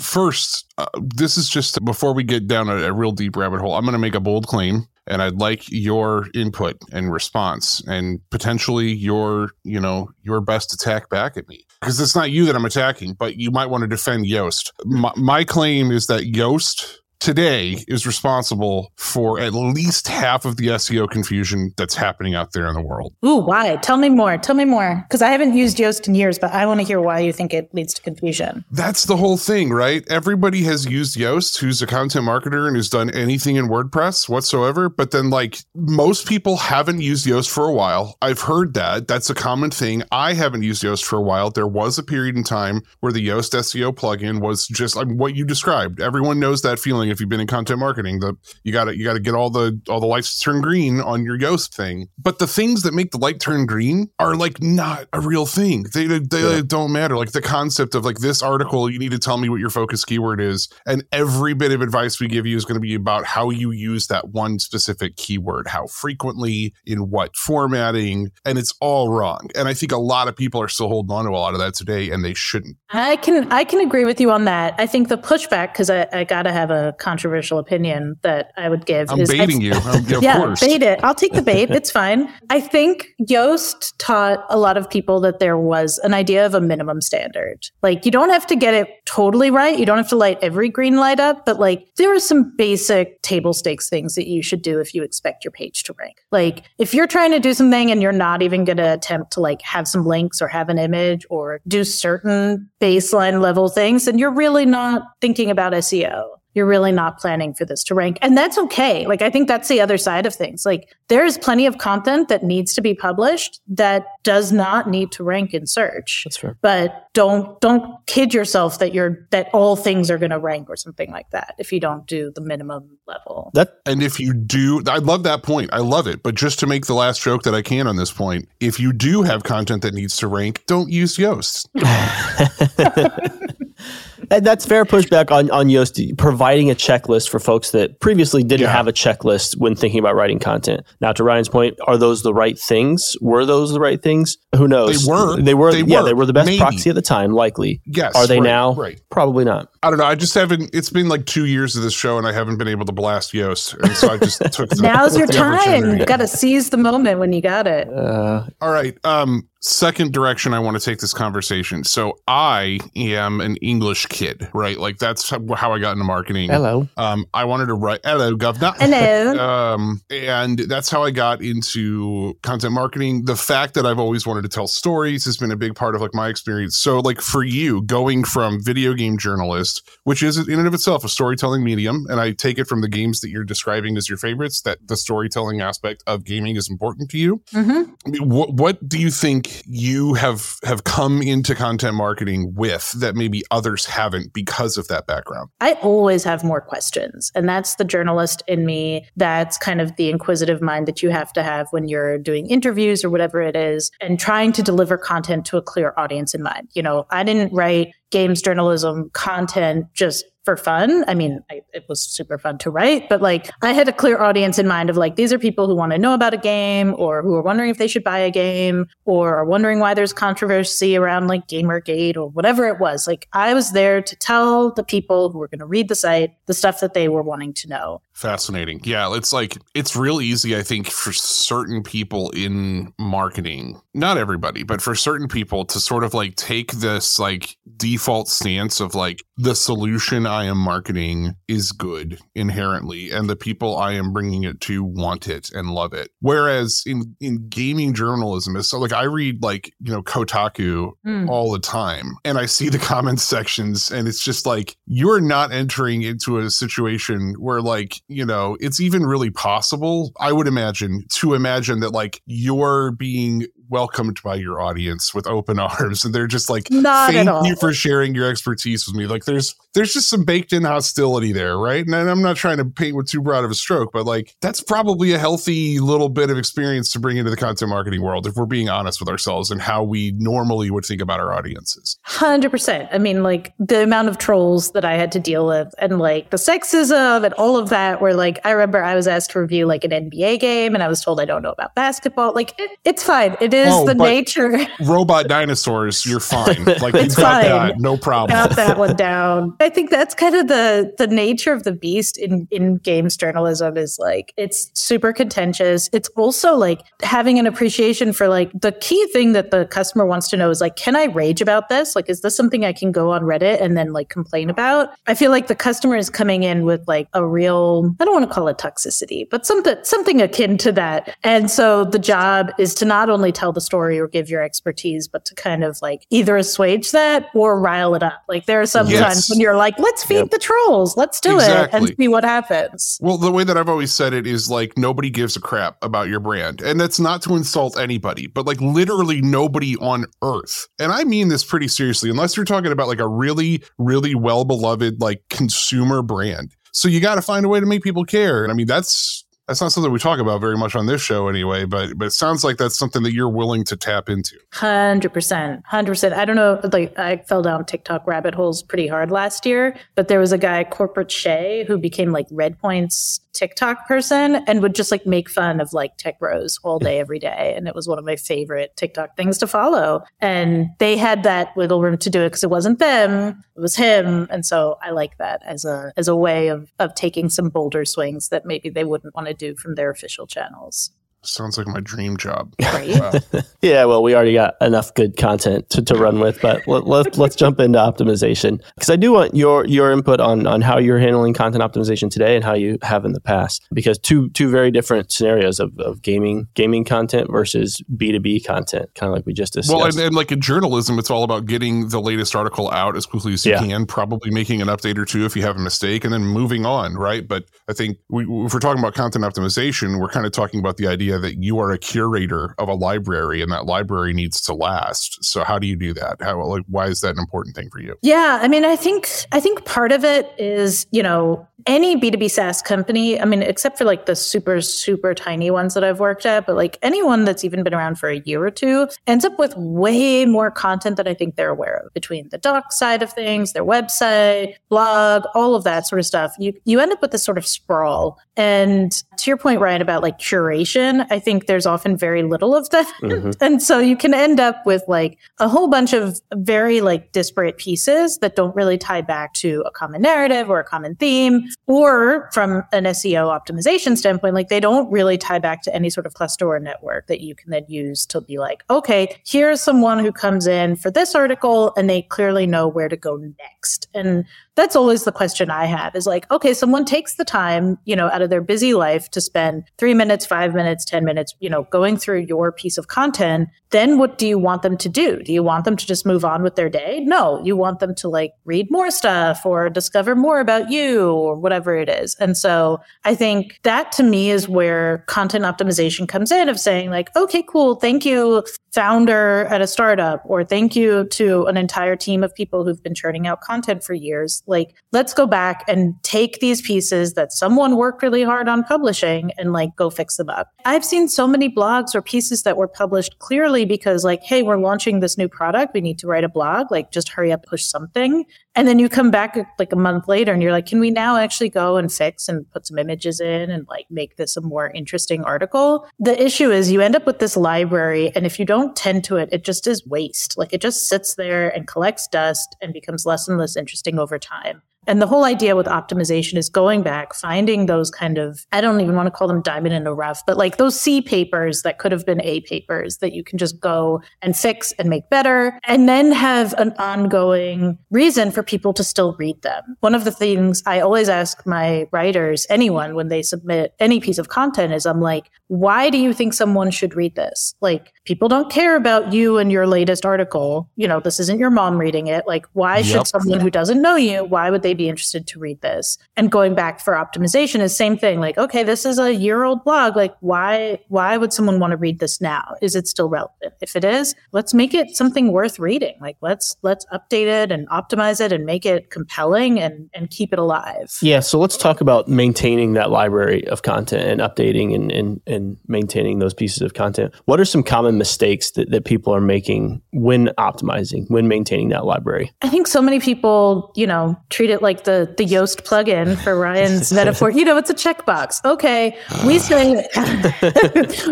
first, 0.00 0.72
uh, 0.78 0.86
this 1.00 1.36
is 1.36 1.48
just 1.48 1.84
before 1.84 2.12
we 2.14 2.24
get 2.24 2.46
down 2.46 2.68
a, 2.68 2.76
a 2.76 2.92
real 2.92 3.12
deep 3.12 3.36
rabbit 3.36 3.60
hole. 3.60 3.74
I'm 3.74 3.84
going 3.84 3.92
to 3.92 3.98
make 3.98 4.14
a 4.14 4.20
bold 4.20 4.46
claim 4.46 4.86
and 5.06 5.20
I'd 5.22 5.34
like 5.34 5.70
your 5.70 6.28
input 6.34 6.76
and 6.92 7.12
response 7.12 7.82
and 7.86 8.20
potentially 8.30 8.92
your, 8.92 9.50
you 9.62 9.80
know, 9.80 10.10
your 10.22 10.40
best 10.40 10.72
attack 10.72 11.08
back 11.10 11.36
at 11.36 11.48
me. 11.48 11.66
Because 11.84 12.00
it's 12.00 12.16
not 12.16 12.30
you 12.30 12.46
that 12.46 12.56
I'm 12.56 12.64
attacking, 12.64 13.14
but 13.14 13.36
you 13.36 13.50
might 13.50 13.66
want 13.66 13.82
to 13.82 13.88
defend 13.88 14.24
Yoast. 14.24 14.70
My, 14.84 15.12
my 15.16 15.44
claim 15.44 15.90
is 15.90 16.06
that 16.06 16.22
Yoast 16.22 16.98
today 17.20 17.84
is 17.88 18.06
responsible 18.06 18.92
for 18.96 19.40
at 19.40 19.54
least 19.54 20.08
half 20.08 20.44
of 20.44 20.56
the 20.56 20.68
SEO 20.68 21.08
confusion 21.10 21.72
that's 21.76 21.94
happening 21.94 22.34
out 22.34 22.52
there 22.52 22.66
in 22.66 22.74
the 22.74 22.82
world. 22.82 23.14
Ooh, 23.24 23.36
why? 23.36 23.76
Tell 23.76 23.96
me 23.96 24.08
more. 24.08 24.36
Tell 24.36 24.54
me 24.54 24.64
more. 24.64 25.04
Because 25.08 25.22
I 25.22 25.30
haven't 25.30 25.54
used 25.54 25.78
Yoast 25.78 26.06
in 26.06 26.14
years, 26.14 26.38
but 26.38 26.52
I 26.52 26.66
want 26.66 26.80
to 26.80 26.86
hear 26.86 27.00
why 27.00 27.20
you 27.20 27.32
think 27.32 27.54
it 27.54 27.72
leads 27.72 27.94
to 27.94 28.02
confusion. 28.02 28.64
That's 28.70 29.04
the 29.04 29.16
whole 29.16 29.36
thing, 29.36 29.70
right? 29.70 30.04
Everybody 30.10 30.62
has 30.64 30.86
used 30.86 31.16
Yoast 31.16 31.58
who's 31.58 31.80
a 31.80 31.86
content 31.86 32.26
marketer 32.26 32.66
and 32.66 32.76
who's 32.76 32.90
done 32.90 33.10
anything 33.10 33.56
in 33.56 33.68
WordPress 33.68 34.28
whatsoever. 34.28 34.88
But 34.88 35.10
then, 35.10 35.30
like, 35.30 35.58
most 35.74 36.28
people 36.28 36.56
haven't 36.56 37.00
used 37.00 37.26
Yoast 37.26 37.50
for 37.50 37.64
a 37.64 37.72
while. 37.72 38.16
I've 38.20 38.40
heard 38.40 38.74
that. 38.74 39.08
That's 39.08 39.30
a 39.30 39.34
common 39.34 39.70
thing. 39.70 40.02
I 40.12 40.34
haven't 40.34 40.62
used 40.62 40.82
Yoast 40.82 41.04
for 41.04 41.16
a 41.16 41.22
while. 41.22 41.50
There 41.50 41.66
was 41.66 41.98
a 41.98 42.02
period 42.02 42.36
in 42.36 42.44
time 42.44 42.82
where 43.00 43.12
the 43.12 43.26
Yoast 43.26 43.54
SEO 43.54 43.94
plugin 43.94 44.40
was 44.40 44.66
just 44.66 44.96
like 44.96 45.08
what 45.08 45.34
you 45.34 45.44
described. 45.44 46.00
Everyone 46.00 46.38
knows 46.38 46.62
that 46.62 46.78
feeling 46.78 47.13
if 47.14 47.20
you've 47.20 47.28
been 47.30 47.40
in 47.40 47.46
content 47.46 47.78
marketing. 47.78 48.20
The 48.20 48.36
you 48.62 48.72
got 48.72 48.84
to 48.84 48.96
you 48.96 49.04
got 49.04 49.14
to 49.14 49.20
get 49.20 49.34
all 49.34 49.48
the 49.48 49.80
all 49.88 50.00
the 50.00 50.06
lights 50.06 50.38
turn 50.38 50.60
green 50.60 51.00
on 51.00 51.24
your 51.24 51.38
Yoast 51.38 51.74
thing. 51.74 52.08
But 52.18 52.38
the 52.38 52.46
things 52.46 52.82
that 52.82 52.92
make 52.92 53.12
the 53.12 53.18
light 53.18 53.40
turn 53.40 53.64
green 53.64 54.10
are 54.18 54.34
like 54.34 54.62
not 54.62 55.06
a 55.12 55.20
real 55.20 55.46
thing. 55.46 55.86
They 55.94 56.06
they 56.06 56.56
yeah. 56.56 56.62
don't 56.66 56.92
matter. 56.92 57.16
Like 57.16 57.32
the 57.32 57.40
concept 57.40 57.94
of 57.94 58.04
like 58.04 58.18
this 58.18 58.42
article, 58.42 58.90
you 58.90 58.98
need 58.98 59.12
to 59.12 59.18
tell 59.18 59.38
me 59.38 59.48
what 59.48 59.60
your 59.60 59.70
focus 59.70 60.04
keyword 60.04 60.40
is, 60.40 60.68
and 60.86 61.04
every 61.12 61.54
bit 61.54 61.72
of 61.72 61.80
advice 61.80 62.20
we 62.20 62.28
give 62.28 62.46
you 62.46 62.56
is 62.56 62.64
going 62.64 62.74
to 62.76 62.80
be 62.80 62.94
about 62.94 63.24
how 63.24 63.50
you 63.50 63.70
use 63.70 64.08
that 64.08 64.28
one 64.30 64.58
specific 64.58 65.16
keyword, 65.16 65.68
how 65.68 65.86
frequently, 65.86 66.74
in 66.84 67.10
what 67.10 67.34
formatting, 67.36 68.30
and 68.44 68.58
it's 68.58 68.74
all 68.80 69.10
wrong. 69.10 69.48
And 69.54 69.68
I 69.68 69.74
think 69.74 69.92
a 69.92 69.98
lot 69.98 70.28
of 70.28 70.36
people 70.36 70.60
are 70.60 70.68
still 70.68 70.88
holding 70.88 71.14
on 71.14 71.24
to 71.24 71.30
a 71.30 71.32
lot 71.32 71.54
of 71.54 71.60
that 71.60 71.74
today, 71.74 72.10
and 72.10 72.24
they 72.24 72.34
shouldn't. 72.34 72.76
I 72.90 73.16
can 73.16 73.50
I 73.52 73.64
can 73.64 73.80
agree 73.80 74.04
with 74.04 74.20
you 74.20 74.30
on 74.30 74.44
that. 74.44 74.74
I 74.78 74.86
think 74.86 75.08
the 75.08 75.18
pushback 75.18 75.72
because 75.72 75.90
I, 75.90 76.06
I 76.12 76.24
got 76.24 76.42
to 76.42 76.52
have 76.52 76.70
a 76.70 76.93
controversial 76.98 77.58
opinion 77.58 78.16
that 78.22 78.52
I 78.56 78.68
would 78.68 78.86
give. 78.86 79.10
I'm 79.10 79.20
is 79.20 79.30
baiting 79.30 79.60
I, 79.62 79.64
you. 79.64 79.74
Um, 79.84 80.04
yeah, 80.22 80.38
course. 80.38 80.60
bait 80.60 80.82
it. 80.82 81.04
I'll 81.04 81.14
take 81.14 81.34
the 81.34 81.42
bait. 81.42 81.70
It's 81.70 81.90
fine. 81.90 82.32
I 82.48 82.60
think 82.60 83.08
Yoast 83.20 83.92
taught 83.98 84.44
a 84.48 84.58
lot 84.58 84.76
of 84.76 84.88
people 84.88 85.20
that 85.20 85.40
there 85.40 85.58
was 85.58 85.98
an 85.98 86.14
idea 86.14 86.46
of 86.46 86.54
a 86.54 86.60
minimum 86.60 87.00
standard. 87.00 87.66
Like 87.82 88.04
you 88.04 88.10
don't 88.10 88.30
have 88.30 88.46
to 88.46 88.56
get 88.56 88.72
it 88.72 88.88
totally 89.04 89.50
right. 89.50 89.78
You 89.78 89.84
don't 89.84 89.98
have 89.98 90.08
to 90.08 90.16
light 90.16 90.38
every 90.40 90.68
green 90.68 90.96
light 90.96 91.20
up, 91.20 91.44
but 91.44 91.60
like 91.60 91.86
there 91.96 92.14
are 92.14 92.20
some 92.20 92.56
basic 92.56 93.20
table 93.22 93.52
stakes 93.52 93.88
things 93.88 94.14
that 94.14 94.26
you 94.26 94.42
should 94.42 94.62
do 94.62 94.80
if 94.80 94.94
you 94.94 95.02
expect 95.02 95.44
your 95.44 95.52
page 95.52 95.82
to 95.84 95.94
rank. 95.98 96.24
Like 96.32 96.64
if 96.78 96.94
you're 96.94 97.06
trying 97.06 97.32
to 97.32 97.40
do 97.40 97.52
something 97.54 97.90
and 97.90 98.00
you're 98.00 98.12
not 98.12 98.42
even 98.42 98.64
going 98.64 98.78
to 98.78 98.92
attempt 98.92 99.32
to 99.32 99.40
like 99.40 99.60
have 99.62 99.86
some 99.86 100.06
links 100.06 100.40
or 100.40 100.48
have 100.48 100.68
an 100.68 100.78
image 100.78 101.26
or 101.30 101.60
do 101.68 101.84
certain 101.84 102.70
baseline 102.80 103.40
level 103.40 103.68
things, 103.68 104.06
then 104.06 104.18
you're 104.18 104.32
really 104.32 104.66
not 104.66 105.02
thinking 105.20 105.50
about 105.50 105.72
SEO 105.72 106.24
you're 106.54 106.66
really 106.66 106.92
not 106.92 107.18
planning 107.18 107.52
for 107.52 107.64
this 107.64 107.82
to 107.84 107.94
rank. 107.94 108.18
And 108.22 108.36
that's 108.36 108.56
okay. 108.56 109.06
Like, 109.06 109.22
I 109.22 109.30
think 109.30 109.48
that's 109.48 109.68
the 109.68 109.80
other 109.80 109.98
side 109.98 110.24
of 110.24 110.34
things. 110.34 110.64
Like, 110.64 110.94
there 111.08 111.24
is 111.24 111.36
plenty 111.36 111.66
of 111.66 111.78
content 111.78 112.28
that 112.28 112.44
needs 112.44 112.74
to 112.74 112.80
be 112.80 112.94
published 112.94 113.60
that 113.68 114.06
does 114.22 114.52
not 114.52 114.88
need 114.88 115.12
to 115.12 115.24
rank 115.24 115.52
in 115.52 115.66
search. 115.66 116.22
That's 116.24 116.36
fair. 116.36 116.56
But 116.62 117.08
don't, 117.12 117.60
don't 117.60 117.94
kid 118.06 118.32
yourself 118.32 118.78
that 118.78 118.94
you're, 118.94 119.26
that 119.30 119.48
all 119.52 119.76
things 119.76 120.10
are 120.10 120.18
going 120.18 120.30
to 120.30 120.38
rank 120.38 120.70
or 120.70 120.76
something 120.76 121.10
like 121.10 121.30
that 121.30 121.54
if 121.58 121.72
you 121.72 121.80
don't 121.80 122.06
do 122.06 122.32
the 122.34 122.40
minimum 122.40 122.98
level. 123.06 123.50
That, 123.54 123.80
and 123.84 124.02
if 124.02 124.18
you 124.18 124.32
do, 124.32 124.82
I 124.88 124.98
love 124.98 125.24
that 125.24 125.42
point. 125.42 125.70
I 125.72 125.78
love 125.78 126.06
it. 126.06 126.22
But 126.22 126.34
just 126.34 126.58
to 126.60 126.66
make 126.66 126.86
the 126.86 126.94
last 126.94 127.22
joke 127.22 127.42
that 127.42 127.54
I 127.54 127.62
can 127.62 127.86
on 127.86 127.96
this 127.96 128.12
point, 128.12 128.48
if 128.60 128.78
you 128.78 128.92
do 128.92 129.22
have 129.22 129.42
content 129.42 129.82
that 129.82 129.94
needs 129.94 130.16
to 130.18 130.28
rank, 130.28 130.62
don't 130.66 130.90
use 130.90 131.16
Yoast. 131.16 131.68
And 134.30 134.44
that's 134.44 134.66
fair 134.66 134.84
pushback 134.84 135.30
on, 135.30 135.50
on 135.50 135.68
Yoast 135.68 136.16
providing 136.18 136.70
a 136.70 136.74
checklist 136.74 137.28
for 137.28 137.38
folks 137.38 137.70
that 137.70 138.00
previously 138.00 138.42
didn't 138.42 138.66
yeah. 138.66 138.72
have 138.72 138.88
a 138.88 138.92
checklist 138.92 139.56
when 139.58 139.74
thinking 139.74 140.00
about 140.00 140.14
writing 140.14 140.38
content. 140.38 140.84
Now, 141.00 141.12
to 141.12 141.24
Ryan's 141.24 141.48
point, 141.48 141.78
are 141.86 141.96
those 141.96 142.22
the 142.22 142.34
right 142.34 142.58
things? 142.58 143.16
Were 143.20 143.44
those 143.44 143.72
the 143.72 143.80
right 143.80 144.02
things? 144.02 144.36
Who 144.56 144.68
knows? 144.68 145.04
They 145.04 145.10
were. 145.10 145.40
They 145.40 145.54
were. 145.54 145.72
They 145.72 145.82
yeah, 145.82 146.00
were. 146.00 146.06
they 146.06 146.14
were 146.14 146.26
the 146.26 146.32
best 146.32 146.46
Maybe. 146.46 146.58
proxy 146.58 146.90
at 146.90 146.96
the 146.96 147.02
time, 147.02 147.32
likely. 147.32 147.80
Yes. 147.86 148.14
Are 148.14 148.26
they 148.26 148.38
right, 148.38 148.44
now? 148.44 148.74
Right. 148.74 149.00
Probably 149.10 149.44
not. 149.44 149.68
I 149.82 149.90
don't 149.90 149.98
know. 149.98 150.06
I 150.06 150.14
just 150.14 150.34
haven't. 150.34 150.70
It's 150.72 150.90
been 150.90 151.08
like 151.08 151.26
two 151.26 151.46
years 151.46 151.76
of 151.76 151.82
this 151.82 151.94
show, 151.94 152.18
and 152.18 152.26
I 152.26 152.32
haven't 152.32 152.58
been 152.58 152.68
able 152.68 152.86
to 152.86 152.92
blast 152.92 153.32
Yoast, 153.32 153.78
and 153.82 153.92
so 153.96 154.10
I 154.10 154.18
just 154.18 154.40
took. 154.52 154.70
The, 154.70 154.82
Now's 154.82 155.16
your 155.16 155.26
time. 155.26 155.98
You 155.98 156.06
got 156.06 156.18
to 156.18 156.28
seize 156.28 156.70
the 156.70 156.76
moment 156.76 157.18
when 157.18 157.32
you 157.32 157.40
got 157.40 157.66
it. 157.66 157.88
Uh, 157.88 158.46
All 158.60 158.70
right. 158.70 158.96
Um, 159.04 159.48
second 159.64 160.12
direction 160.12 160.52
I 160.52 160.58
want 160.58 160.78
to 160.78 160.84
take 160.84 160.98
this 160.98 161.14
conversation. 161.14 161.84
So 161.84 162.18
I 162.28 162.78
am 162.94 163.40
an 163.40 163.56
English 163.56 164.06
kid, 164.06 164.48
right? 164.52 164.78
Like 164.78 164.98
that's 164.98 165.30
how 165.30 165.72
I 165.72 165.78
got 165.78 165.92
into 165.92 166.04
marketing. 166.04 166.50
Hello. 166.50 166.86
Um, 166.98 167.24
I 167.32 167.44
wanted 167.44 167.66
to 167.66 167.74
write. 167.74 168.00
Hello, 168.04 168.36
governor. 168.36 168.72
Hello. 168.78 169.38
um, 169.74 170.02
and 170.10 170.58
that's 170.58 170.90
how 170.90 171.02
I 171.02 171.10
got 171.10 171.40
into 171.40 172.34
content 172.42 172.74
marketing. 172.74 173.24
The 173.24 173.36
fact 173.36 173.72
that 173.74 173.86
I've 173.86 173.98
always 173.98 174.26
wanted 174.26 174.42
to 174.42 174.48
tell 174.48 174.66
stories 174.66 175.24
has 175.24 175.38
been 175.38 175.50
a 175.50 175.56
big 175.56 175.74
part 175.74 175.94
of 175.94 176.02
like 176.02 176.14
my 176.14 176.28
experience. 176.28 176.76
So 176.76 177.00
like 177.00 177.22
for 177.22 177.42
you, 177.42 177.82
going 177.82 178.24
from 178.24 178.62
video 178.62 178.92
game 178.92 179.16
journalist, 179.16 179.88
which 180.04 180.22
is 180.22 180.36
in 180.46 180.58
and 180.58 180.68
of 180.68 180.74
itself 180.74 181.04
a 181.04 181.08
storytelling 181.08 181.64
medium, 181.64 182.04
and 182.10 182.20
I 182.20 182.32
take 182.32 182.58
it 182.58 182.66
from 182.66 182.82
the 182.82 182.88
games 182.88 183.20
that 183.20 183.30
you're 183.30 183.44
describing 183.44 183.96
as 183.96 184.10
your 184.10 184.18
favorites, 184.18 184.60
that 184.62 184.78
the 184.86 184.96
storytelling 184.96 185.62
aspect 185.62 186.02
of 186.06 186.24
gaming 186.24 186.56
is 186.56 186.68
important 186.68 187.10
to 187.12 187.18
you. 187.18 187.42
Mm-hmm. 187.52 187.92
I 188.06 188.10
mean, 188.10 188.28
what 188.28 188.52
what 188.52 188.86
do 188.86 188.98
you 188.98 189.10
think? 189.10 189.53
You 189.66 190.14
have 190.14 190.56
have 190.64 190.84
come 190.84 191.22
into 191.22 191.54
content 191.54 191.94
marketing 191.94 192.54
with 192.54 192.92
that 192.92 193.14
maybe 193.14 193.42
others 193.50 193.86
haven't 193.86 194.32
because 194.32 194.76
of 194.76 194.88
that 194.88 195.06
background? 195.06 195.50
I 195.60 195.74
always 195.74 196.24
have 196.24 196.44
more 196.44 196.60
questions, 196.60 197.30
and 197.34 197.48
that's 197.48 197.76
the 197.76 197.84
journalist 197.84 198.42
in 198.46 198.66
me. 198.66 199.06
That's 199.16 199.58
kind 199.58 199.80
of 199.80 199.96
the 199.96 200.10
inquisitive 200.10 200.62
mind 200.62 200.86
that 200.88 201.02
you 201.02 201.10
have 201.10 201.32
to 201.34 201.42
have 201.42 201.68
when 201.70 201.88
you're 201.88 202.18
doing 202.18 202.46
interviews 202.48 203.04
or 203.04 203.10
whatever 203.10 203.40
it 203.40 203.56
is, 203.56 203.90
and 204.00 204.18
trying 204.18 204.52
to 204.52 204.62
deliver 204.62 204.96
content 204.96 205.44
to 205.46 205.56
a 205.56 205.62
clear 205.62 205.94
audience 205.96 206.34
in 206.34 206.42
mind. 206.42 206.68
You 206.74 206.82
know, 206.82 207.06
I 207.10 207.22
didn't 207.24 207.52
write 207.52 207.94
games 208.10 208.40
journalism 208.40 209.10
content 209.12 209.86
just 209.92 210.24
for 210.44 210.56
fun. 210.56 211.04
I 211.08 211.14
mean, 211.14 211.42
I, 211.50 211.62
it 211.72 211.86
was 211.88 212.00
super 212.00 212.38
fun 212.38 212.58
to 212.58 212.70
write, 212.70 213.08
but 213.08 213.22
like 213.22 213.50
I 213.62 213.72
had 213.72 213.88
a 213.88 213.92
clear 213.92 214.20
audience 214.20 214.58
in 214.58 214.66
mind 214.66 214.90
of 214.90 214.96
like, 214.96 215.16
these 215.16 215.32
are 215.32 215.38
people 215.38 215.66
who 215.66 215.74
want 215.74 215.92
to 215.92 215.98
know 215.98 216.14
about 216.14 216.34
a 216.34 216.38
game 216.38 216.94
or 216.98 217.22
who 217.22 217.34
are 217.34 217.42
wondering 217.42 217.70
if 217.70 217.78
they 217.78 217.88
should 217.88 218.04
buy 218.04 218.18
a 218.18 218.30
game 218.30 218.86
or 219.04 219.36
are 219.36 219.44
wondering 219.44 219.78
why 219.80 219.94
there's 219.94 220.12
controversy 220.12 220.96
around 220.96 221.28
like 221.28 221.46
Gamergate 221.48 222.16
or 222.16 222.28
whatever 222.28 222.66
it 222.68 222.78
was. 222.78 223.06
Like 223.06 223.26
I 223.32 223.54
was 223.54 223.72
there 223.72 224.02
to 224.02 224.16
tell 224.16 224.72
the 224.72 224.84
people 224.84 225.30
who 225.30 225.38
were 225.38 225.48
going 225.48 225.60
to 225.60 225.66
read 225.66 225.88
the 225.88 225.94
site 225.94 226.34
the 226.46 226.54
stuff 226.54 226.80
that 226.80 226.94
they 226.94 227.08
were 227.08 227.22
wanting 227.22 227.54
to 227.54 227.68
know. 227.68 228.02
Fascinating. 228.14 228.80
Yeah, 228.84 229.12
it's 229.16 229.32
like 229.32 229.58
it's 229.74 229.96
real 229.96 230.20
easy, 230.20 230.56
I 230.56 230.62
think, 230.62 230.88
for 230.88 231.12
certain 231.12 231.82
people 231.82 232.30
in 232.30 232.92
marketing, 232.96 233.80
not 233.92 234.18
everybody, 234.18 234.62
but 234.62 234.80
for 234.80 234.94
certain 234.94 235.26
people 235.26 235.64
to 235.64 235.80
sort 235.80 236.04
of 236.04 236.14
like 236.14 236.36
take 236.36 236.70
this 236.72 237.18
like 237.18 237.56
default 237.76 238.28
stance 238.28 238.78
of 238.78 238.94
like 238.94 239.24
the 239.36 239.56
solution 239.56 240.26
I 240.26 240.44
am 240.44 240.58
marketing 240.58 241.34
is 241.48 241.72
good 241.72 242.20
inherently, 242.36 243.10
and 243.10 243.28
the 243.28 243.34
people 243.34 243.76
I 243.76 243.94
am 243.94 244.12
bringing 244.12 244.44
it 244.44 244.60
to 244.62 244.84
want 244.84 245.26
it 245.26 245.50
and 245.52 245.70
love 245.70 245.92
it. 245.92 246.10
Whereas 246.20 246.84
in 246.86 247.16
in 247.20 247.48
gaming 247.48 247.94
journalism, 247.94 248.54
is 248.54 248.70
so 248.70 248.78
like 248.78 248.92
I 248.92 249.04
read 249.04 249.42
like 249.42 249.72
you 249.80 249.90
know 249.92 250.02
Kotaku 250.02 250.92
Mm. 251.04 251.28
all 251.28 251.50
the 251.52 251.58
time, 251.58 252.16
and 252.24 252.38
I 252.38 252.46
see 252.46 252.68
the 252.68 252.78
comments 252.78 253.22
sections, 253.34 253.90
and 253.90 254.06
it's 254.06 254.24
just 254.24 254.46
like 254.46 254.76
you're 254.86 255.20
not 255.20 255.50
entering 255.52 256.02
into 256.02 256.38
a 256.38 256.48
situation 256.48 257.34
where 257.40 257.60
like 257.60 258.00
you 258.08 258.24
know 258.24 258.56
it's 258.60 258.80
even 258.80 259.04
really 259.04 259.30
possible. 259.30 260.12
I 260.20 260.32
would 260.32 260.46
imagine 260.46 261.04
to 261.14 261.34
imagine 261.34 261.80
that 261.80 261.92
like 261.92 262.22
you're 262.26 262.92
being 262.92 263.46
welcomed 263.68 264.20
by 264.22 264.34
your 264.34 264.60
audience 264.60 265.14
with 265.14 265.26
open 265.26 265.58
arms 265.58 266.04
and 266.04 266.14
they're 266.14 266.26
just 266.26 266.50
like 266.50 266.70
Not 266.70 267.12
thank 267.12 267.46
you 267.46 267.56
for 267.56 267.72
sharing 267.72 268.14
your 268.14 268.28
expertise 268.28 268.86
with 268.86 268.96
me 268.96 269.06
like 269.06 269.24
there's 269.24 269.54
there's 269.74 269.92
just 269.92 270.08
some 270.08 270.24
baked 270.24 270.52
in 270.52 270.64
hostility 270.64 271.32
there 271.32 271.58
right 271.58 271.84
and 271.84 271.94
i'm 271.94 272.22
not 272.22 272.36
trying 272.36 272.58
to 272.58 272.64
paint 272.64 272.96
with 272.96 273.08
too 273.08 273.20
broad 273.20 273.44
of 273.44 273.50
a 273.50 273.54
stroke 273.54 273.92
but 273.92 274.06
like 274.06 274.34
that's 274.40 274.60
probably 274.60 275.12
a 275.12 275.18
healthy 275.18 275.80
little 275.80 276.08
bit 276.08 276.30
of 276.30 276.38
experience 276.38 276.92
to 276.92 277.00
bring 277.00 277.16
into 277.16 277.30
the 277.30 277.36
content 277.36 277.68
marketing 277.68 278.02
world 278.02 278.26
if 278.26 278.34
we're 278.34 278.46
being 278.46 278.68
honest 278.68 279.00
with 279.00 279.08
ourselves 279.08 279.50
and 279.50 279.60
how 279.60 279.82
we 279.82 280.12
normally 280.16 280.70
would 280.70 280.84
think 280.84 281.00
about 281.00 281.20
our 281.20 281.32
audiences 281.32 281.98
Hundred 282.02 282.50
percent. 282.50 282.88
I 282.92 282.98
mean, 282.98 283.22
like 283.22 283.54
the 283.58 283.82
amount 283.82 284.08
of 284.08 284.18
trolls 284.18 284.72
that 284.72 284.84
I 284.84 284.94
had 284.94 285.10
to 285.12 285.20
deal 285.20 285.46
with, 285.46 285.74
and 285.78 285.98
like 285.98 286.30
the 286.30 286.36
sexism 286.36 287.24
and 287.24 287.32
all 287.34 287.56
of 287.56 287.70
that. 287.70 288.02
Where 288.02 288.12
like 288.12 288.40
I 288.44 288.50
remember 288.50 288.82
I 288.82 288.94
was 288.94 289.08
asked 289.08 289.30
to 289.30 289.40
review 289.40 289.64
like 289.64 289.84
an 289.84 289.90
NBA 289.90 290.38
game, 290.40 290.74
and 290.74 290.82
I 290.82 290.88
was 290.88 291.02
told 291.02 291.18
I 291.18 291.24
don't 291.24 291.42
know 291.42 291.52
about 291.52 291.74
basketball. 291.74 292.34
Like 292.34 292.54
it, 292.60 292.78
it's 292.84 293.02
fine. 293.02 293.36
It 293.40 293.53
is 293.54 293.68
Oh, 293.72 293.86
the 293.86 293.94
nature. 293.94 294.58
robot 294.80 295.28
dinosaurs 295.28 296.04
you're 296.04 296.20
fine 296.20 296.64
like 296.80 296.94
you've 296.94 297.04
It's 297.04 297.16
got 297.16 297.42
fine. 297.42 297.50
that 297.50 297.80
no 297.80 297.96
problem 297.96 298.36
Got 298.36 298.56
that 298.56 298.78
one 298.78 298.96
down. 299.08 299.56
I 299.60 299.68
think 299.68 299.90
that's 299.90 300.14
kind 300.14 300.34
of 300.34 300.48
the 300.48 300.92
the 300.98 301.06
nature 301.06 301.52
of 301.52 301.62
the 301.62 301.72
beast 301.72 302.18
in 302.18 302.46
in 302.50 302.76
games 302.78 303.16
journalism 303.16 303.76
is 303.76 303.98
like 303.98 304.32
it's 304.36 304.70
super 304.74 305.12
contentious. 305.12 305.88
It's 305.92 306.08
also 306.16 306.56
like 306.56 306.82
having 307.02 307.38
an 307.38 307.46
appreciation 307.46 308.12
for 308.12 308.28
like 308.28 308.50
the 308.58 308.72
key 308.72 309.06
thing 309.12 309.32
that 309.32 309.50
the 309.50 309.66
customer 309.66 310.04
wants 310.06 310.28
to 310.30 310.36
know 310.36 310.50
is 310.50 310.60
like, 310.60 310.76
can 310.76 310.96
I 310.96 311.04
rage 311.04 311.40
about 311.40 311.68
this? 311.68 311.94
Like, 311.96 312.08
is 312.08 312.20
this 312.22 312.36
something 312.36 312.64
I 312.64 312.72
can 312.72 312.92
go 312.92 313.12
on 313.12 313.22
Reddit 313.22 313.60
and 313.60 313.76
then 313.76 313.92
like 313.92 314.08
complain 314.08 314.50
about? 314.50 314.90
I 315.06 315.14
feel 315.14 315.30
like 315.30 315.46
the 315.46 315.54
customer 315.54 315.96
is 315.96 316.10
coming 316.10 316.42
in 316.42 316.64
with 316.64 316.86
like 316.88 317.08
a 317.14 317.24
real 317.26 317.94
I 318.00 318.04
don't 318.04 318.14
want 318.14 318.28
to 318.28 318.34
call 318.34 318.48
it 318.48 318.58
toxicity, 318.58 319.28
but 319.30 319.46
something 319.46 319.76
something 319.82 320.20
akin 320.22 320.58
to 320.58 320.72
that. 320.72 321.16
And 321.22 321.50
so 321.50 321.84
the 321.84 321.98
job 321.98 322.50
is 322.58 322.74
to 322.76 322.84
not 322.84 323.10
only 323.10 323.32
tell 323.32 323.43
the 323.52 323.60
story 323.60 323.98
or 323.98 324.08
give 324.08 324.28
your 324.28 324.42
expertise, 324.42 325.08
but 325.08 325.24
to 325.26 325.34
kind 325.34 325.64
of 325.64 325.78
like 325.82 326.06
either 326.10 326.36
assuage 326.36 326.90
that 326.92 327.28
or 327.34 327.58
rile 327.60 327.94
it 327.94 328.02
up. 328.02 328.22
Like 328.28 328.46
there 328.46 328.60
are 328.60 328.66
some 328.66 328.88
Yes. 328.88 329.00
times 329.02 329.26
when 329.30 329.40
you're 329.40 329.56
like, 329.56 329.78
let's 329.78 330.04
feed 330.04 330.16
Yep. 330.16 330.30
the 330.30 330.38
trolls, 330.38 330.96
let's 330.96 331.20
do 331.20 331.38
it 331.38 331.42
and 331.48 331.66
Exactly. 331.66 331.94
see 331.98 332.08
what 332.08 332.24
happens. 332.24 332.98
Well, 333.00 333.18
the 333.18 333.30
way 333.32 333.44
that 333.44 333.56
I've 333.56 333.68
always 333.68 333.94
said 333.94 334.12
it 334.12 334.26
is 334.26 334.50
like 334.50 334.76
nobody 334.78 335.10
gives 335.10 335.36
a 335.36 335.40
crap 335.40 335.76
about 335.82 336.08
your 336.08 336.20
brand. 336.20 336.60
And 336.62 336.80
that's 336.80 337.00
not 337.00 337.22
to 337.22 337.34
insult 337.34 337.78
anybody, 337.78 338.26
but 338.26 338.46
like 338.46 338.60
literally 338.60 339.20
nobody 339.20 339.76
on 339.76 340.06
earth. 340.22 340.66
And 340.78 340.92
I 340.92 341.04
mean 341.04 341.28
this 341.28 341.44
pretty 341.44 341.68
seriously, 341.68 342.10
unless 342.10 342.36
you're 342.36 342.44
talking 342.44 342.72
about 342.72 342.88
like 342.88 343.00
a 343.00 343.08
really, 343.08 343.62
really 343.78 344.14
well 344.14 344.44
beloved 344.44 345.00
like 345.00 345.22
consumer 345.30 346.02
brand. 346.02 346.54
So 346.72 346.88
you 346.88 347.00
got 347.00 347.14
to 347.14 347.22
find 347.22 347.46
a 347.46 347.48
way 347.48 347.60
to 347.60 347.66
make 347.66 347.82
people 347.82 348.04
care. 348.04 348.42
And 348.42 348.50
I 348.50 348.54
mean, 348.54 348.66
that's. 348.66 349.23
That's 349.46 349.60
not 349.60 349.72
something 349.72 349.92
we 349.92 349.98
talk 349.98 350.20
about 350.20 350.40
very 350.40 350.56
much 350.56 350.74
on 350.74 350.86
this 350.86 351.02
show 351.02 351.28
anyway, 351.28 351.66
but 351.66 351.98
but 351.98 352.06
it 352.06 352.12
sounds 352.12 352.44
like 352.44 352.56
that's 352.56 352.78
something 352.78 353.02
that 353.02 353.12
you're 353.12 353.28
willing 353.28 353.62
to 353.64 353.76
tap 353.76 354.08
into. 354.08 354.36
Hundred 354.54 355.12
percent, 355.12 355.62
hundred 355.66 355.92
percent. 355.92 356.14
I 356.14 356.24
don't 356.24 356.36
know. 356.36 356.60
Like 356.72 356.98
I 356.98 357.18
fell 357.18 357.42
down 357.42 357.66
TikTok 357.66 358.06
rabbit 358.06 358.34
holes 358.34 358.62
pretty 358.62 358.86
hard 358.86 359.10
last 359.10 359.44
year, 359.44 359.76
but 359.96 360.08
there 360.08 360.18
was 360.18 360.32
a 360.32 360.38
guy, 360.38 360.64
Corporate 360.64 361.10
Shay, 361.10 361.64
who 361.68 361.76
became 361.76 362.10
like 362.10 362.26
Red 362.30 362.58
Point's 362.58 363.20
TikTok 363.34 363.86
person 363.86 364.36
and 364.46 364.62
would 364.62 364.74
just 364.74 364.90
like 364.90 365.06
make 365.06 365.28
fun 365.28 365.60
of 365.60 365.72
like 365.72 365.96
tech 365.96 366.18
bros 366.18 366.58
all 366.62 366.78
day, 366.78 366.98
every 366.98 367.18
day, 367.18 367.54
and 367.56 367.68
it 367.68 367.74
was 367.74 367.88
one 367.88 367.98
of 367.98 368.04
my 368.04 368.16
favorite 368.16 368.76
TikTok 368.76 369.16
things 369.16 369.38
to 369.38 369.46
follow. 369.46 370.02
And 370.20 370.68
they 370.78 370.96
had 370.96 371.22
that 371.24 371.54
wiggle 371.56 371.82
room 371.82 371.98
to 371.98 372.10
do 372.10 372.22
it 372.22 372.30
because 372.30 372.44
it 372.44 372.50
wasn't 372.50 372.78
them, 372.78 373.42
it 373.56 373.60
was 373.60 373.76
him, 373.76 374.26
and 374.30 374.46
so 374.46 374.78
I 374.82 374.90
like 374.90 375.18
that 375.18 375.42
as 375.44 375.64
a 375.64 375.92
as 375.96 376.08
a 376.08 376.16
way 376.16 376.48
of 376.48 376.72
of 376.78 376.94
taking 376.94 377.28
some 377.28 377.48
bolder 377.48 377.84
swings 377.84 378.28
that 378.28 378.46
maybe 378.46 378.70
they 378.70 378.84
wouldn't 378.84 379.14
want 379.14 379.28
to 379.28 379.34
do 379.34 379.56
from 379.56 379.74
their 379.74 379.90
official 379.90 380.26
channels. 380.26 380.90
Sounds 381.26 381.58
like 381.58 381.66
my 381.66 381.80
dream 381.80 382.16
job. 382.16 382.54
Right? 382.62 382.88
Wow. 382.88 383.12
Yeah, 383.62 383.86
well, 383.86 384.02
we 384.02 384.14
already 384.14 384.34
got 384.34 384.56
enough 384.60 384.92
good 384.92 385.16
content 385.16 385.70
to, 385.70 385.80
to 385.82 385.94
run 385.94 386.20
with, 386.20 386.38
but 386.42 386.66
let, 386.68 386.86
let, 386.86 387.16
let's 387.24 387.34
jump 387.34 387.60
into 387.60 387.78
optimization 387.78 388.62
because 388.74 388.90
I 388.90 388.96
do 388.96 389.12
want 389.12 389.34
your 389.34 389.64
your 389.64 389.90
input 389.90 390.20
on 390.20 390.46
on 390.46 390.60
how 390.60 390.78
you're 390.78 390.98
handling 390.98 391.32
content 391.32 391.62
optimization 391.62 392.10
today 392.10 392.36
and 392.36 392.44
how 392.44 392.52
you 392.52 392.78
have 392.82 393.06
in 393.06 393.12
the 393.12 393.22
past. 393.22 393.66
Because 393.72 393.98
two 393.98 394.28
two 394.30 394.50
very 394.50 394.70
different 394.70 395.10
scenarios 395.10 395.60
of, 395.60 395.72
of 395.78 396.02
gaming 396.02 396.46
gaming 396.54 396.84
content 396.84 397.30
versus 397.30 397.80
B 397.96 398.12
two 398.12 398.20
B 398.20 398.38
content, 398.38 398.94
kind 398.94 399.08
of 399.10 399.16
like 399.16 399.24
we 399.24 399.32
just 399.32 399.54
discussed. 399.54 399.74
Well, 399.74 399.86
and, 399.86 399.98
and 399.98 400.14
like 400.14 400.30
in 400.30 400.42
journalism, 400.42 400.98
it's 400.98 401.10
all 401.10 401.22
about 401.22 401.46
getting 401.46 401.88
the 401.88 402.00
latest 402.00 402.36
article 402.36 402.70
out 402.70 402.96
as 402.96 403.06
quickly 403.06 403.32
as 403.32 403.46
you 403.46 403.52
Yeah. 403.52 403.60
can, 403.60 403.86
probably 403.86 404.30
making 404.30 404.60
an 404.60 404.68
update 404.68 404.98
or 404.98 405.06
two 405.06 405.24
if 405.24 405.34
you 405.36 405.42
have 405.42 405.56
a 405.56 405.60
mistake, 405.60 406.04
and 406.04 406.12
then 406.12 406.22
moving 406.22 406.66
on, 406.66 406.94
right? 406.94 407.26
But 407.26 407.44
I 407.68 407.72
think 407.72 407.96
we, 408.10 408.24
if 408.24 408.52
we're 408.52 408.60
talking 408.60 408.78
about 408.80 408.92
content 408.94 409.24
optimization, 409.24 409.98
we're 409.98 410.08
kind 410.08 410.26
of 410.26 410.32
talking 410.32 410.60
about 410.60 410.76
the 410.76 410.86
idea 410.86 411.13
that 411.18 411.42
you 411.42 411.58
are 411.58 411.70
a 411.70 411.78
curator 411.78 412.54
of 412.58 412.68
a 412.68 412.74
library, 412.74 413.42
and 413.42 413.50
that 413.52 413.66
library 413.66 414.12
needs 414.12 414.40
to 414.42 414.54
last. 414.54 415.24
So, 415.24 415.44
how 415.44 415.58
do 415.58 415.66
you 415.66 415.76
do 415.76 415.94
that? 415.94 416.16
How 416.20 416.42
like 416.44 416.64
why 416.68 416.86
is 416.86 417.00
that 417.00 417.10
an 417.10 417.18
important 417.18 417.56
thing 417.56 417.70
for 417.70 417.80
you? 417.80 417.96
Yeah, 418.02 418.38
I 418.40 418.48
mean, 418.48 418.64
I 418.64 418.76
think 418.76 419.08
I 419.32 419.40
think 419.40 419.64
part 419.64 419.92
of 419.92 420.04
it 420.04 420.32
is 420.38 420.86
you 420.90 421.02
know 421.02 421.46
any 421.66 421.96
B 421.96 422.10
two 422.10 422.18
B 422.18 422.28
SaaS 422.28 422.60
company. 422.62 423.20
I 423.20 423.24
mean, 423.24 423.42
except 423.42 423.78
for 423.78 423.84
like 423.84 424.06
the 424.06 424.16
super 424.16 424.60
super 424.60 425.14
tiny 425.14 425.50
ones 425.50 425.74
that 425.74 425.84
I've 425.84 426.00
worked 426.00 426.26
at, 426.26 426.46
but 426.46 426.56
like 426.56 426.78
anyone 426.82 427.24
that's 427.24 427.44
even 427.44 427.62
been 427.62 427.74
around 427.74 427.98
for 427.98 428.08
a 428.08 428.20
year 428.20 428.44
or 428.44 428.50
two 428.50 428.88
ends 429.06 429.24
up 429.24 429.38
with 429.38 429.56
way 429.56 430.26
more 430.26 430.50
content 430.50 430.96
than 430.96 431.08
I 431.08 431.14
think 431.14 431.36
they're 431.36 431.50
aware 431.50 431.82
of 431.84 431.92
between 431.94 432.28
the 432.30 432.38
doc 432.38 432.72
side 432.72 433.02
of 433.02 433.12
things, 433.12 433.52
their 433.52 433.64
website, 433.64 434.54
blog, 434.68 435.24
all 435.34 435.54
of 435.54 435.64
that 435.64 435.86
sort 435.86 435.98
of 436.00 436.06
stuff. 436.06 436.34
You 436.38 436.52
you 436.64 436.80
end 436.80 436.92
up 436.92 437.00
with 437.00 437.10
this 437.10 437.22
sort 437.22 437.38
of 437.38 437.46
sprawl. 437.46 438.18
And 438.36 438.92
to 439.18 439.30
your 439.30 439.36
point, 439.36 439.60
Ryan, 439.60 439.80
about 439.80 440.02
like 440.02 440.18
curation, 440.18 441.03
I 441.10 441.18
think 441.18 441.46
there's 441.46 441.66
often 441.66 441.96
very 441.96 442.22
little 442.22 442.54
of 442.54 442.68
that. 442.70 442.86
Mhm. 443.02 443.36
And 443.40 443.62
so 443.62 443.78
you 443.78 443.96
can 443.96 444.14
end 444.14 444.40
up 444.40 444.64
with 444.64 444.82
like 444.88 445.18
a 445.38 445.48
whole 445.48 445.68
bunch 445.68 445.92
of 445.92 446.20
very 446.34 446.80
like 446.80 447.12
disparate 447.12 447.56
pieces 447.58 448.18
that 448.18 448.36
don't 448.36 448.54
really 448.56 448.78
tie 448.78 449.00
back 449.02 449.34
to 449.34 449.62
a 449.66 449.70
common 449.70 450.02
narrative 450.02 450.48
or 450.50 450.60
a 450.60 450.64
common 450.64 450.94
theme, 450.96 451.44
or 451.66 452.28
from 452.32 452.62
an 452.72 452.84
SEO 452.84 453.28
optimization 453.28 453.96
standpoint, 453.96 454.34
like 454.34 454.48
they 454.48 454.60
don't 454.60 454.90
really 454.90 455.18
tie 455.18 455.38
back 455.38 455.62
to 455.62 455.74
any 455.74 455.90
sort 455.90 456.06
of 456.06 456.14
cluster 456.14 456.46
or 456.48 456.58
network 456.60 457.06
that 457.08 457.20
you 457.20 457.34
can 457.34 457.50
then 457.50 457.64
use 457.68 458.06
to 458.06 458.20
be 458.20 458.38
like, 458.38 458.64
okay, 458.70 459.16
here's 459.26 459.60
someone 459.60 459.98
who 459.98 460.12
comes 460.12 460.46
in 460.46 460.76
for 460.76 460.90
this 460.90 461.14
article 461.14 461.72
and 461.76 461.88
they 461.90 462.02
clearly 462.02 462.46
know 462.46 462.66
where 462.68 462.88
to 462.88 462.96
go 462.96 463.16
next. 463.38 463.88
And 463.94 464.24
that's 464.56 464.76
always 464.76 465.04
the 465.04 465.12
question 465.12 465.50
I 465.50 465.66
have 465.66 465.96
is 465.96 466.06
like, 466.06 466.30
okay, 466.30 466.54
someone 466.54 466.84
takes 466.84 467.14
the 467.14 467.24
time, 467.24 467.78
you 467.84 467.96
know, 467.96 468.08
out 468.08 468.22
of 468.22 468.30
their 468.30 468.40
busy 468.40 468.74
life 468.74 469.10
to 469.10 469.20
spend 469.20 469.64
three 469.78 469.94
minutes, 469.94 470.24
five 470.24 470.54
minutes, 470.54 470.84
10 470.84 471.04
minutes, 471.04 471.34
you 471.40 471.50
know, 471.50 471.64
going 471.64 471.96
through 471.96 472.20
your 472.20 472.52
piece 472.52 472.78
of 472.78 472.86
content. 472.86 473.48
Then 473.70 473.98
what 473.98 474.18
do 474.18 474.26
you 474.28 474.38
want 474.38 474.62
them 474.62 474.76
to 474.76 474.88
do? 474.88 475.20
Do 475.22 475.32
you 475.32 475.42
want 475.42 475.64
them 475.64 475.76
to 475.76 475.86
just 475.86 476.06
move 476.06 476.24
on 476.24 476.42
with 476.42 476.54
their 476.54 476.68
day? 476.68 477.00
No, 477.04 477.42
you 477.42 477.56
want 477.56 477.80
them 477.80 477.94
to 477.96 478.08
like 478.08 478.32
read 478.44 478.70
more 478.70 478.90
stuff 478.90 479.44
or 479.44 479.68
discover 479.68 480.14
more 480.14 480.38
about 480.38 480.70
you 480.70 481.10
or 481.10 481.34
whatever 481.34 481.74
it 481.74 481.88
is. 481.88 482.14
And 482.20 482.36
so 482.36 482.80
I 483.04 483.16
think 483.16 483.58
that 483.64 483.90
to 483.92 484.04
me 484.04 484.30
is 484.30 484.48
where 484.48 484.98
content 485.08 485.44
optimization 485.44 486.08
comes 486.08 486.30
in 486.30 486.48
of 486.48 486.60
saying 486.60 486.90
like, 486.90 487.14
okay, 487.16 487.42
cool. 487.42 487.74
Thank 487.74 488.04
you, 488.04 488.44
founder 488.74 489.46
at 489.46 489.60
a 489.60 489.66
startup, 489.66 490.20
or 490.24 490.44
thank 490.44 490.74
you 490.74 491.04
to 491.04 491.44
an 491.46 491.56
entire 491.56 491.94
team 491.94 492.24
of 492.24 492.34
people 492.34 492.64
who've 492.64 492.82
been 492.82 492.94
churning 492.94 493.26
out 493.26 493.40
content 493.40 493.84
for 493.84 493.94
years. 493.94 494.42
Like, 494.46 494.74
let's 494.92 495.14
go 495.14 495.26
back 495.26 495.64
and 495.68 495.94
take 496.02 496.40
these 496.40 496.60
pieces 496.60 497.14
that 497.14 497.32
someone 497.32 497.76
worked 497.76 498.02
really 498.02 498.22
hard 498.22 498.48
on 498.48 498.62
publishing 498.64 499.30
and 499.38 499.52
like 499.52 499.74
go 499.76 499.90
fix 499.90 500.16
them 500.16 500.28
up. 500.28 500.50
I've 500.64 500.84
seen 500.84 501.08
so 501.08 501.26
many 501.26 501.48
blogs 501.48 501.94
or 501.94 502.02
pieces 502.02 502.42
that 502.42 502.56
were 502.56 502.68
published 502.68 503.18
clearly 503.18 503.64
because 503.64 504.04
like, 504.04 504.22
hey, 504.22 504.42
we're 504.42 504.58
launching 504.58 505.00
this 505.00 505.16
new 505.16 505.28
product. 505.28 505.74
We 505.74 505.80
need 505.80 505.98
to 506.00 506.06
write 506.06 506.24
a 506.24 506.28
blog. 506.28 506.70
Like, 506.70 506.90
just 506.90 507.08
hurry 507.08 507.32
up, 507.32 507.44
push 507.44 507.64
something. 507.64 508.24
And 508.56 508.68
then 508.68 508.78
you 508.78 508.88
come 508.88 509.10
back 509.10 509.36
like 509.58 509.72
a 509.72 509.76
month 509.76 510.06
later 510.06 510.32
and 510.32 510.42
you're 510.42 510.52
like, 510.52 510.66
can 510.66 510.78
we 510.78 510.90
now 510.90 511.16
actually 511.16 511.48
go 511.48 511.76
and 511.76 511.92
fix 511.92 512.28
and 512.28 512.48
put 512.52 512.66
some 512.66 512.78
images 512.78 513.20
in 513.20 513.50
and 513.50 513.66
like 513.68 513.86
make 513.90 514.16
this 514.16 514.36
a 514.36 514.40
more 514.40 514.70
interesting 514.70 515.24
article? 515.24 515.88
The 515.98 516.20
issue 516.22 516.50
is 516.50 516.70
you 516.70 516.80
end 516.80 516.94
up 516.94 517.06
with 517.06 517.18
this 517.18 517.36
library. 517.36 518.12
And 518.14 518.26
if 518.26 518.38
you 518.38 518.44
don't 518.44 518.76
tend 518.76 519.04
to 519.04 519.16
it, 519.16 519.28
it 519.32 519.44
just 519.44 519.66
is 519.66 519.86
waste. 519.86 520.38
Like 520.38 520.52
it 520.52 520.60
just 520.60 520.86
sits 520.86 521.16
there 521.16 521.48
and 521.48 521.66
collects 521.66 522.06
dust 522.06 522.56
and 522.62 522.72
becomes 522.72 523.04
less 523.04 523.26
and 523.26 523.38
less 523.38 523.56
interesting 523.56 523.98
over 523.98 524.18
time. 524.18 524.62
And 524.86 525.00
the 525.00 525.06
whole 525.06 525.24
idea 525.24 525.56
with 525.56 525.66
optimization 525.66 526.36
is 526.36 526.48
going 526.48 526.82
back, 526.82 527.14
finding 527.14 527.66
those 527.66 527.90
kind 527.90 528.18
of, 528.18 528.46
I 528.52 528.60
don't 528.60 528.80
even 528.80 528.94
want 528.94 529.06
to 529.06 529.10
call 529.10 529.28
them 529.28 529.42
diamond 529.42 529.74
in 529.74 529.84
the 529.84 529.94
rough, 529.94 530.24
but 530.26 530.36
like 530.36 530.56
those 530.56 530.78
C 530.78 531.00
papers 531.00 531.62
that 531.62 531.78
could 531.78 531.92
have 531.92 532.04
been 532.04 532.20
A 532.22 532.40
papers 532.42 532.98
that 532.98 533.12
you 533.12 533.24
can 533.24 533.38
just 533.38 533.60
go 533.60 534.02
and 534.22 534.36
fix 534.36 534.72
and 534.72 534.88
make 534.88 535.08
better, 535.10 535.58
and 535.66 535.88
then 535.88 536.12
have 536.12 536.54
an 536.54 536.72
ongoing 536.78 537.78
reason 537.90 538.30
for 538.30 538.42
people 538.42 538.72
to 538.74 538.84
still 538.84 539.14
read 539.18 539.40
them. 539.42 539.62
One 539.80 539.94
of 539.94 540.04
the 540.04 540.10
things 540.10 540.62
I 540.66 540.80
always 540.80 541.08
ask 541.08 541.46
my 541.46 541.86
writers, 541.92 542.46
anyone, 542.50 542.94
when 542.94 543.08
they 543.08 543.22
submit 543.22 543.74
any 543.78 544.00
piece 544.00 544.18
of 544.18 544.28
content 544.28 544.72
is 544.72 544.86
I'm 544.86 545.00
like, 545.00 545.30
why 545.48 545.90
do 545.90 545.98
you 545.98 546.12
think 546.12 546.32
someone 546.32 546.70
should 546.70 546.94
read 546.94 547.14
this? 547.14 547.54
Like, 547.60 547.92
people 548.04 548.28
don't 548.28 548.50
care 548.50 548.76
about 548.76 549.12
you 549.12 549.38
and 549.38 549.50
your 549.50 549.66
latest 549.66 550.04
article. 550.04 550.68
You 550.76 550.88
know, 550.88 551.00
this 551.00 551.20
isn't 551.20 551.38
your 551.38 551.50
mom 551.50 551.78
reading 551.78 552.06
it. 552.08 552.24
Like, 552.26 552.46
why 552.52 552.78
yep. 552.78 552.86
should 552.86 553.06
someone 553.06 553.40
who 553.40 553.50
doesn't 553.50 553.80
know 553.80 553.96
you, 553.96 554.24
why 554.24 554.50
would 554.50 554.62
they 554.62 554.73
be 554.74 554.88
interested 554.88 555.26
to 555.28 555.38
read 555.38 555.60
this? 555.60 555.98
And 556.16 556.30
going 556.30 556.54
back 556.54 556.80
for 556.80 556.94
optimization 556.94 557.60
is 557.60 557.76
same 557.76 557.96
thing. 557.96 558.20
Like, 558.20 558.38
okay, 558.38 558.62
this 558.62 558.84
is 558.84 558.98
a 558.98 559.12
year 559.12 559.44
old 559.44 559.64
blog. 559.64 559.96
Like, 559.96 560.14
why, 560.20 560.78
why 560.88 561.16
would 561.16 561.32
someone 561.32 561.60
want 561.60 561.72
to 561.72 561.76
read 561.76 561.98
this 561.98 562.20
now? 562.20 562.54
Is 562.62 562.74
it 562.74 562.86
still 562.86 563.08
relevant? 563.08 563.54
If 563.60 563.76
it 563.76 563.84
is, 563.84 564.14
let's 564.32 564.54
make 564.54 564.74
it 564.74 564.96
something 564.96 565.32
worth 565.32 565.58
reading. 565.58 565.94
Like, 566.00 566.16
let's, 566.20 566.56
let's 566.62 566.86
update 566.92 567.26
it 567.26 567.52
and 567.52 567.68
optimize 567.68 568.20
it 568.20 568.32
and 568.32 568.44
make 568.44 568.66
it 568.66 568.90
compelling 568.90 569.60
and, 569.60 569.90
and 569.94 570.10
keep 570.10 570.32
it 570.32 570.38
alive. 570.38 570.96
Yeah. 571.02 571.20
So 571.20 571.38
let's 571.38 571.56
talk 571.56 571.80
about 571.80 572.08
maintaining 572.08 572.74
that 572.74 572.90
library 572.90 573.46
of 573.48 573.62
content 573.62 574.08
and 574.08 574.20
updating 574.20 574.74
and, 574.74 574.90
and, 574.92 575.20
and 575.26 575.56
maintaining 575.66 576.18
those 576.18 576.34
pieces 576.34 576.62
of 576.62 576.74
content. 576.74 577.14
What 577.24 577.40
are 577.40 577.44
some 577.44 577.62
common 577.62 577.98
mistakes 577.98 578.52
that, 578.52 578.70
that 578.70 578.84
people 578.84 579.14
are 579.14 579.20
making 579.20 579.82
when 579.92 580.28
optimizing, 580.38 581.08
when 581.08 581.28
maintaining 581.28 581.68
that 581.70 581.84
library? 581.84 582.32
I 582.42 582.48
think 582.48 582.66
so 582.66 582.80
many 582.82 583.00
people, 583.00 583.72
you 583.76 583.86
know, 583.86 584.16
treat 584.30 584.50
it 584.50 584.62
like 584.64 584.82
the 584.82 585.14
the 585.16 585.24
Yoast 585.24 585.62
plugin 585.62 586.16
for 586.16 586.36
Ryan's 586.36 586.92
metaphor. 587.00 587.30
You 587.30 587.44
know, 587.44 587.56
it's 587.56 587.70
a 587.70 587.74
checkbox. 587.74 588.44
Okay, 588.44 588.98
we 589.24 589.38
said 589.38 589.86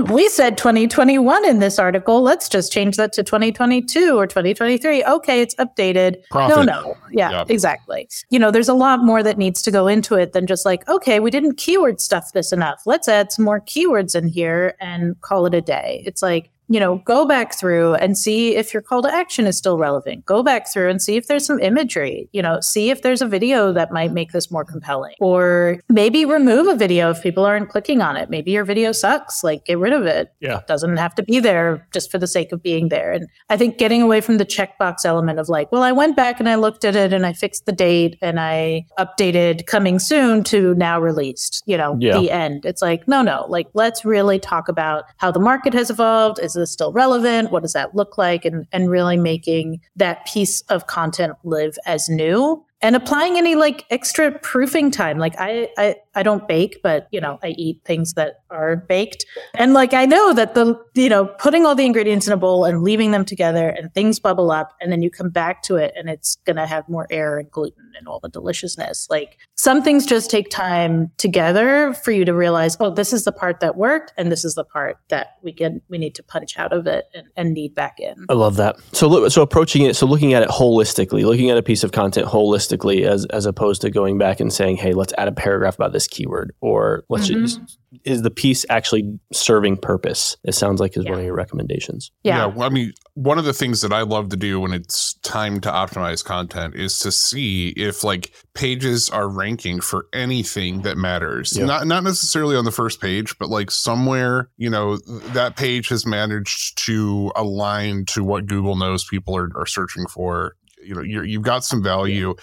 we 0.10 0.28
said 0.28 0.58
2021 0.58 1.48
in 1.48 1.60
this 1.60 1.78
article. 1.78 2.22
Let's 2.22 2.48
just 2.48 2.72
change 2.72 2.96
that 2.96 3.12
to 3.12 3.22
2022 3.22 4.18
or 4.18 4.26
2023. 4.26 5.04
Okay, 5.04 5.40
it's 5.40 5.54
updated. 5.56 6.16
Profit. 6.30 6.56
No, 6.56 6.62
no. 6.64 6.96
Yeah, 7.12 7.30
yep. 7.30 7.50
exactly. 7.50 8.08
You 8.30 8.40
know, 8.40 8.50
there's 8.50 8.68
a 8.68 8.74
lot 8.74 9.04
more 9.04 9.22
that 9.22 9.38
needs 9.38 9.62
to 9.62 9.70
go 9.70 9.86
into 9.86 10.16
it 10.16 10.32
than 10.32 10.46
just 10.46 10.64
like, 10.64 10.88
okay, 10.88 11.20
we 11.20 11.30
didn't 11.30 11.56
keyword 11.56 12.00
stuff 12.00 12.32
this 12.32 12.52
enough. 12.52 12.82
Let's 12.86 13.06
add 13.06 13.30
some 13.30 13.44
more 13.44 13.60
keywords 13.60 14.16
in 14.16 14.26
here 14.26 14.74
and 14.80 15.20
call 15.20 15.46
it 15.46 15.54
a 15.54 15.60
day. 15.60 16.02
It's 16.06 16.22
like 16.22 16.50
you 16.68 16.80
know, 16.80 17.02
go 17.04 17.26
back 17.26 17.58
through 17.58 17.94
and 17.96 18.16
see 18.16 18.56
if 18.56 18.72
your 18.72 18.82
call 18.82 19.02
to 19.02 19.12
action 19.12 19.46
is 19.46 19.58
still 19.58 19.78
relevant. 19.78 20.24
Go 20.24 20.42
back 20.42 20.72
through 20.72 20.88
and 20.88 21.02
see 21.02 21.16
if 21.16 21.26
there's 21.26 21.44
some 21.44 21.58
imagery, 21.60 22.28
you 22.32 22.40
know, 22.40 22.60
see 22.60 22.90
if 22.90 23.02
there's 23.02 23.20
a 23.20 23.26
video 23.26 23.72
that 23.72 23.92
might 23.92 24.12
make 24.12 24.32
this 24.32 24.50
more 24.50 24.64
compelling. 24.64 25.14
Or 25.20 25.80
maybe 25.88 26.24
remove 26.24 26.68
a 26.68 26.76
video 26.76 27.10
if 27.10 27.22
people 27.22 27.44
aren't 27.44 27.68
clicking 27.68 28.00
on 28.00 28.16
it. 28.16 28.30
Maybe 28.30 28.52
your 28.52 28.64
video 28.64 28.92
sucks, 28.92 29.44
like 29.44 29.64
get 29.66 29.78
rid 29.78 29.92
of 29.92 30.06
it. 30.06 30.32
Yeah. 30.40 30.58
It 30.58 30.66
doesn't 30.66 30.96
have 30.96 31.14
to 31.16 31.22
be 31.22 31.40
there 31.40 31.86
just 31.92 32.10
for 32.10 32.18
the 32.18 32.26
sake 32.26 32.52
of 32.52 32.62
being 32.62 32.88
there. 32.88 33.12
And 33.12 33.28
I 33.50 33.56
think 33.56 33.76
getting 33.76 34.00
away 34.00 34.20
from 34.20 34.38
the 34.38 34.46
checkbox 34.46 35.04
element 35.04 35.38
of 35.38 35.48
like, 35.48 35.70
well, 35.72 35.82
I 35.82 35.92
went 35.92 36.16
back 36.16 36.40
and 36.40 36.48
I 36.48 36.54
looked 36.54 36.84
at 36.84 36.96
it 36.96 37.12
and 37.12 37.26
I 37.26 37.32
fixed 37.32 37.66
the 37.66 37.72
date 37.72 38.16
and 38.22 38.40
I 38.40 38.86
updated 38.98 39.66
coming 39.66 39.98
soon 39.98 40.42
to 40.44 40.74
now 40.74 41.00
released, 41.00 41.62
you 41.66 41.76
know, 41.76 41.96
yeah. 42.00 42.18
the 42.18 42.30
end. 42.30 42.64
It's 42.64 42.80
like, 42.80 43.06
no, 43.06 43.20
no, 43.20 43.46
like 43.48 43.66
let's 43.74 44.04
really 44.04 44.38
talk 44.38 44.68
about 44.68 45.04
how 45.18 45.30
the 45.30 45.40
market 45.40 45.74
has 45.74 45.90
evolved. 45.90 46.38
Is 46.38 46.51
this 46.54 46.72
still 46.72 46.92
relevant? 46.92 47.50
What 47.50 47.62
does 47.62 47.72
that 47.72 47.94
look 47.94 48.18
like? 48.18 48.44
And, 48.44 48.66
and 48.72 48.90
really 48.90 49.16
making 49.16 49.80
that 49.96 50.26
piece 50.26 50.62
of 50.62 50.86
content 50.86 51.34
live 51.44 51.76
as 51.86 52.08
new 52.08 52.64
and 52.82 52.96
applying 52.96 53.38
any 53.38 53.54
like 53.54 53.86
extra 53.90 54.32
proofing 54.40 54.90
time. 54.90 55.18
Like 55.18 55.34
I, 55.38 55.68
I, 55.78 55.96
I 56.16 56.22
don't 56.24 56.46
bake, 56.48 56.80
but 56.82 57.06
you 57.12 57.20
know, 57.20 57.38
I 57.42 57.50
eat 57.50 57.80
things 57.84 58.14
that 58.14 58.42
are 58.50 58.76
baked. 58.76 59.24
And 59.54 59.72
like 59.72 59.94
I 59.94 60.04
know 60.04 60.34
that 60.34 60.54
the, 60.54 60.78
you 60.94 61.08
know, 61.08 61.26
putting 61.26 61.64
all 61.64 61.76
the 61.76 61.86
ingredients 61.86 62.26
in 62.26 62.32
a 62.32 62.36
bowl 62.36 62.64
and 62.64 62.82
leaving 62.82 63.12
them 63.12 63.24
together 63.24 63.68
and 63.68 63.94
things 63.94 64.18
bubble 64.18 64.50
up 64.50 64.74
and 64.80 64.90
then 64.90 65.00
you 65.00 65.10
come 65.10 65.30
back 65.30 65.62
to 65.62 65.76
it 65.76 65.94
and 65.96 66.10
it's 66.10 66.36
going 66.44 66.56
to 66.56 66.66
have 66.66 66.88
more 66.88 67.06
air 67.08 67.38
and 67.38 67.50
gluten 67.50 67.92
and 67.96 68.08
all 68.08 68.18
the 68.18 68.28
deliciousness. 68.28 69.06
Like 69.08 69.38
some 69.54 69.82
things 69.82 70.04
just 70.04 70.28
take 70.28 70.50
time 70.50 71.12
together 71.18 71.94
for 71.94 72.10
you 72.10 72.24
to 72.24 72.34
realize, 72.34 72.76
oh, 72.80 72.90
this 72.90 73.12
is 73.12 73.24
the 73.24 73.32
part 73.32 73.60
that 73.60 73.76
worked 73.76 74.12
and 74.16 74.32
this 74.32 74.44
is 74.44 74.56
the 74.56 74.64
part 74.64 74.98
that 75.08 75.36
we 75.42 75.52
can, 75.52 75.80
we 75.88 75.98
knead 75.98 76.16
to 76.16 76.22
punch 76.24 76.58
out 76.58 76.72
of 76.72 76.88
it 76.88 77.04
and, 77.14 77.28
and 77.36 77.54
need 77.54 77.76
back 77.76 78.00
in. 78.00 78.26
I 78.28 78.32
love 78.32 78.56
that. 78.56 78.76
So, 78.90 79.28
so 79.28 79.40
approaching 79.40 79.82
it, 79.82 79.94
so 79.94 80.06
looking 80.06 80.34
at 80.34 80.42
it 80.42 80.48
holistically, 80.48 81.24
looking 81.24 81.48
at 81.48 81.56
a 81.56 81.62
piece 81.62 81.84
of 81.84 81.92
content 81.92 82.26
holistically 82.26 82.71
holistically 82.72 83.06
as 83.06 83.26
as 83.26 83.46
opposed 83.46 83.82
to 83.82 83.90
going 83.90 84.18
back 84.18 84.40
and 84.40 84.52
saying, 84.52 84.76
"Hey, 84.76 84.92
let's 84.92 85.12
add 85.18 85.28
a 85.28 85.32
paragraph 85.32 85.74
about 85.74 85.92
this 85.92 86.06
keyword," 86.06 86.54
or 86.60 87.04
let's 87.08 87.28
mm-hmm. 87.28 87.42
just 87.42 87.78
is 88.04 88.22
the 88.22 88.30
piece 88.30 88.64
actually 88.70 89.18
serving 89.32 89.76
purpose? 89.76 90.36
It 90.44 90.54
sounds 90.54 90.80
like 90.80 90.96
is 90.96 91.04
yeah. 91.04 91.10
one 91.10 91.20
of 91.20 91.26
your 91.26 91.34
recommendations. 91.34 92.10
Yeah. 92.22 92.38
yeah 92.38 92.46
well, 92.46 92.66
I 92.66 92.70
mean, 92.70 92.92
one 93.14 93.38
of 93.38 93.44
the 93.44 93.52
things 93.52 93.82
that 93.82 93.92
I 93.92 94.00
love 94.02 94.30
to 94.30 94.36
do 94.36 94.60
when 94.60 94.72
it's 94.72 95.14
time 95.16 95.60
to 95.60 95.70
optimize 95.70 96.24
content 96.24 96.74
is 96.74 96.98
to 97.00 97.12
see 97.12 97.68
if 97.76 98.02
like 98.02 98.32
pages 98.54 99.10
are 99.10 99.28
ranking 99.28 99.80
for 99.80 100.06
anything 100.14 100.82
that 100.82 100.96
matters. 100.96 101.56
Yep. 101.56 101.66
Not 101.66 101.86
not 101.86 102.04
necessarily 102.04 102.56
on 102.56 102.64
the 102.64 102.72
first 102.72 103.00
page, 103.00 103.36
but 103.38 103.50
like 103.50 103.70
somewhere, 103.70 104.48
you 104.56 104.70
know, 104.70 104.96
that 104.96 105.56
page 105.56 105.88
has 105.88 106.06
managed 106.06 106.78
to 106.86 107.30
align 107.36 108.06
to 108.06 108.24
what 108.24 108.46
Google 108.46 108.76
knows 108.76 109.04
people 109.04 109.36
are, 109.36 109.50
are 109.54 109.66
searching 109.66 110.06
for 110.06 110.56
you 110.82 110.94
know 110.94 111.02
you 111.02 111.22
you've 111.22 111.42
got 111.42 111.64
some 111.64 111.82
value. 111.82 112.34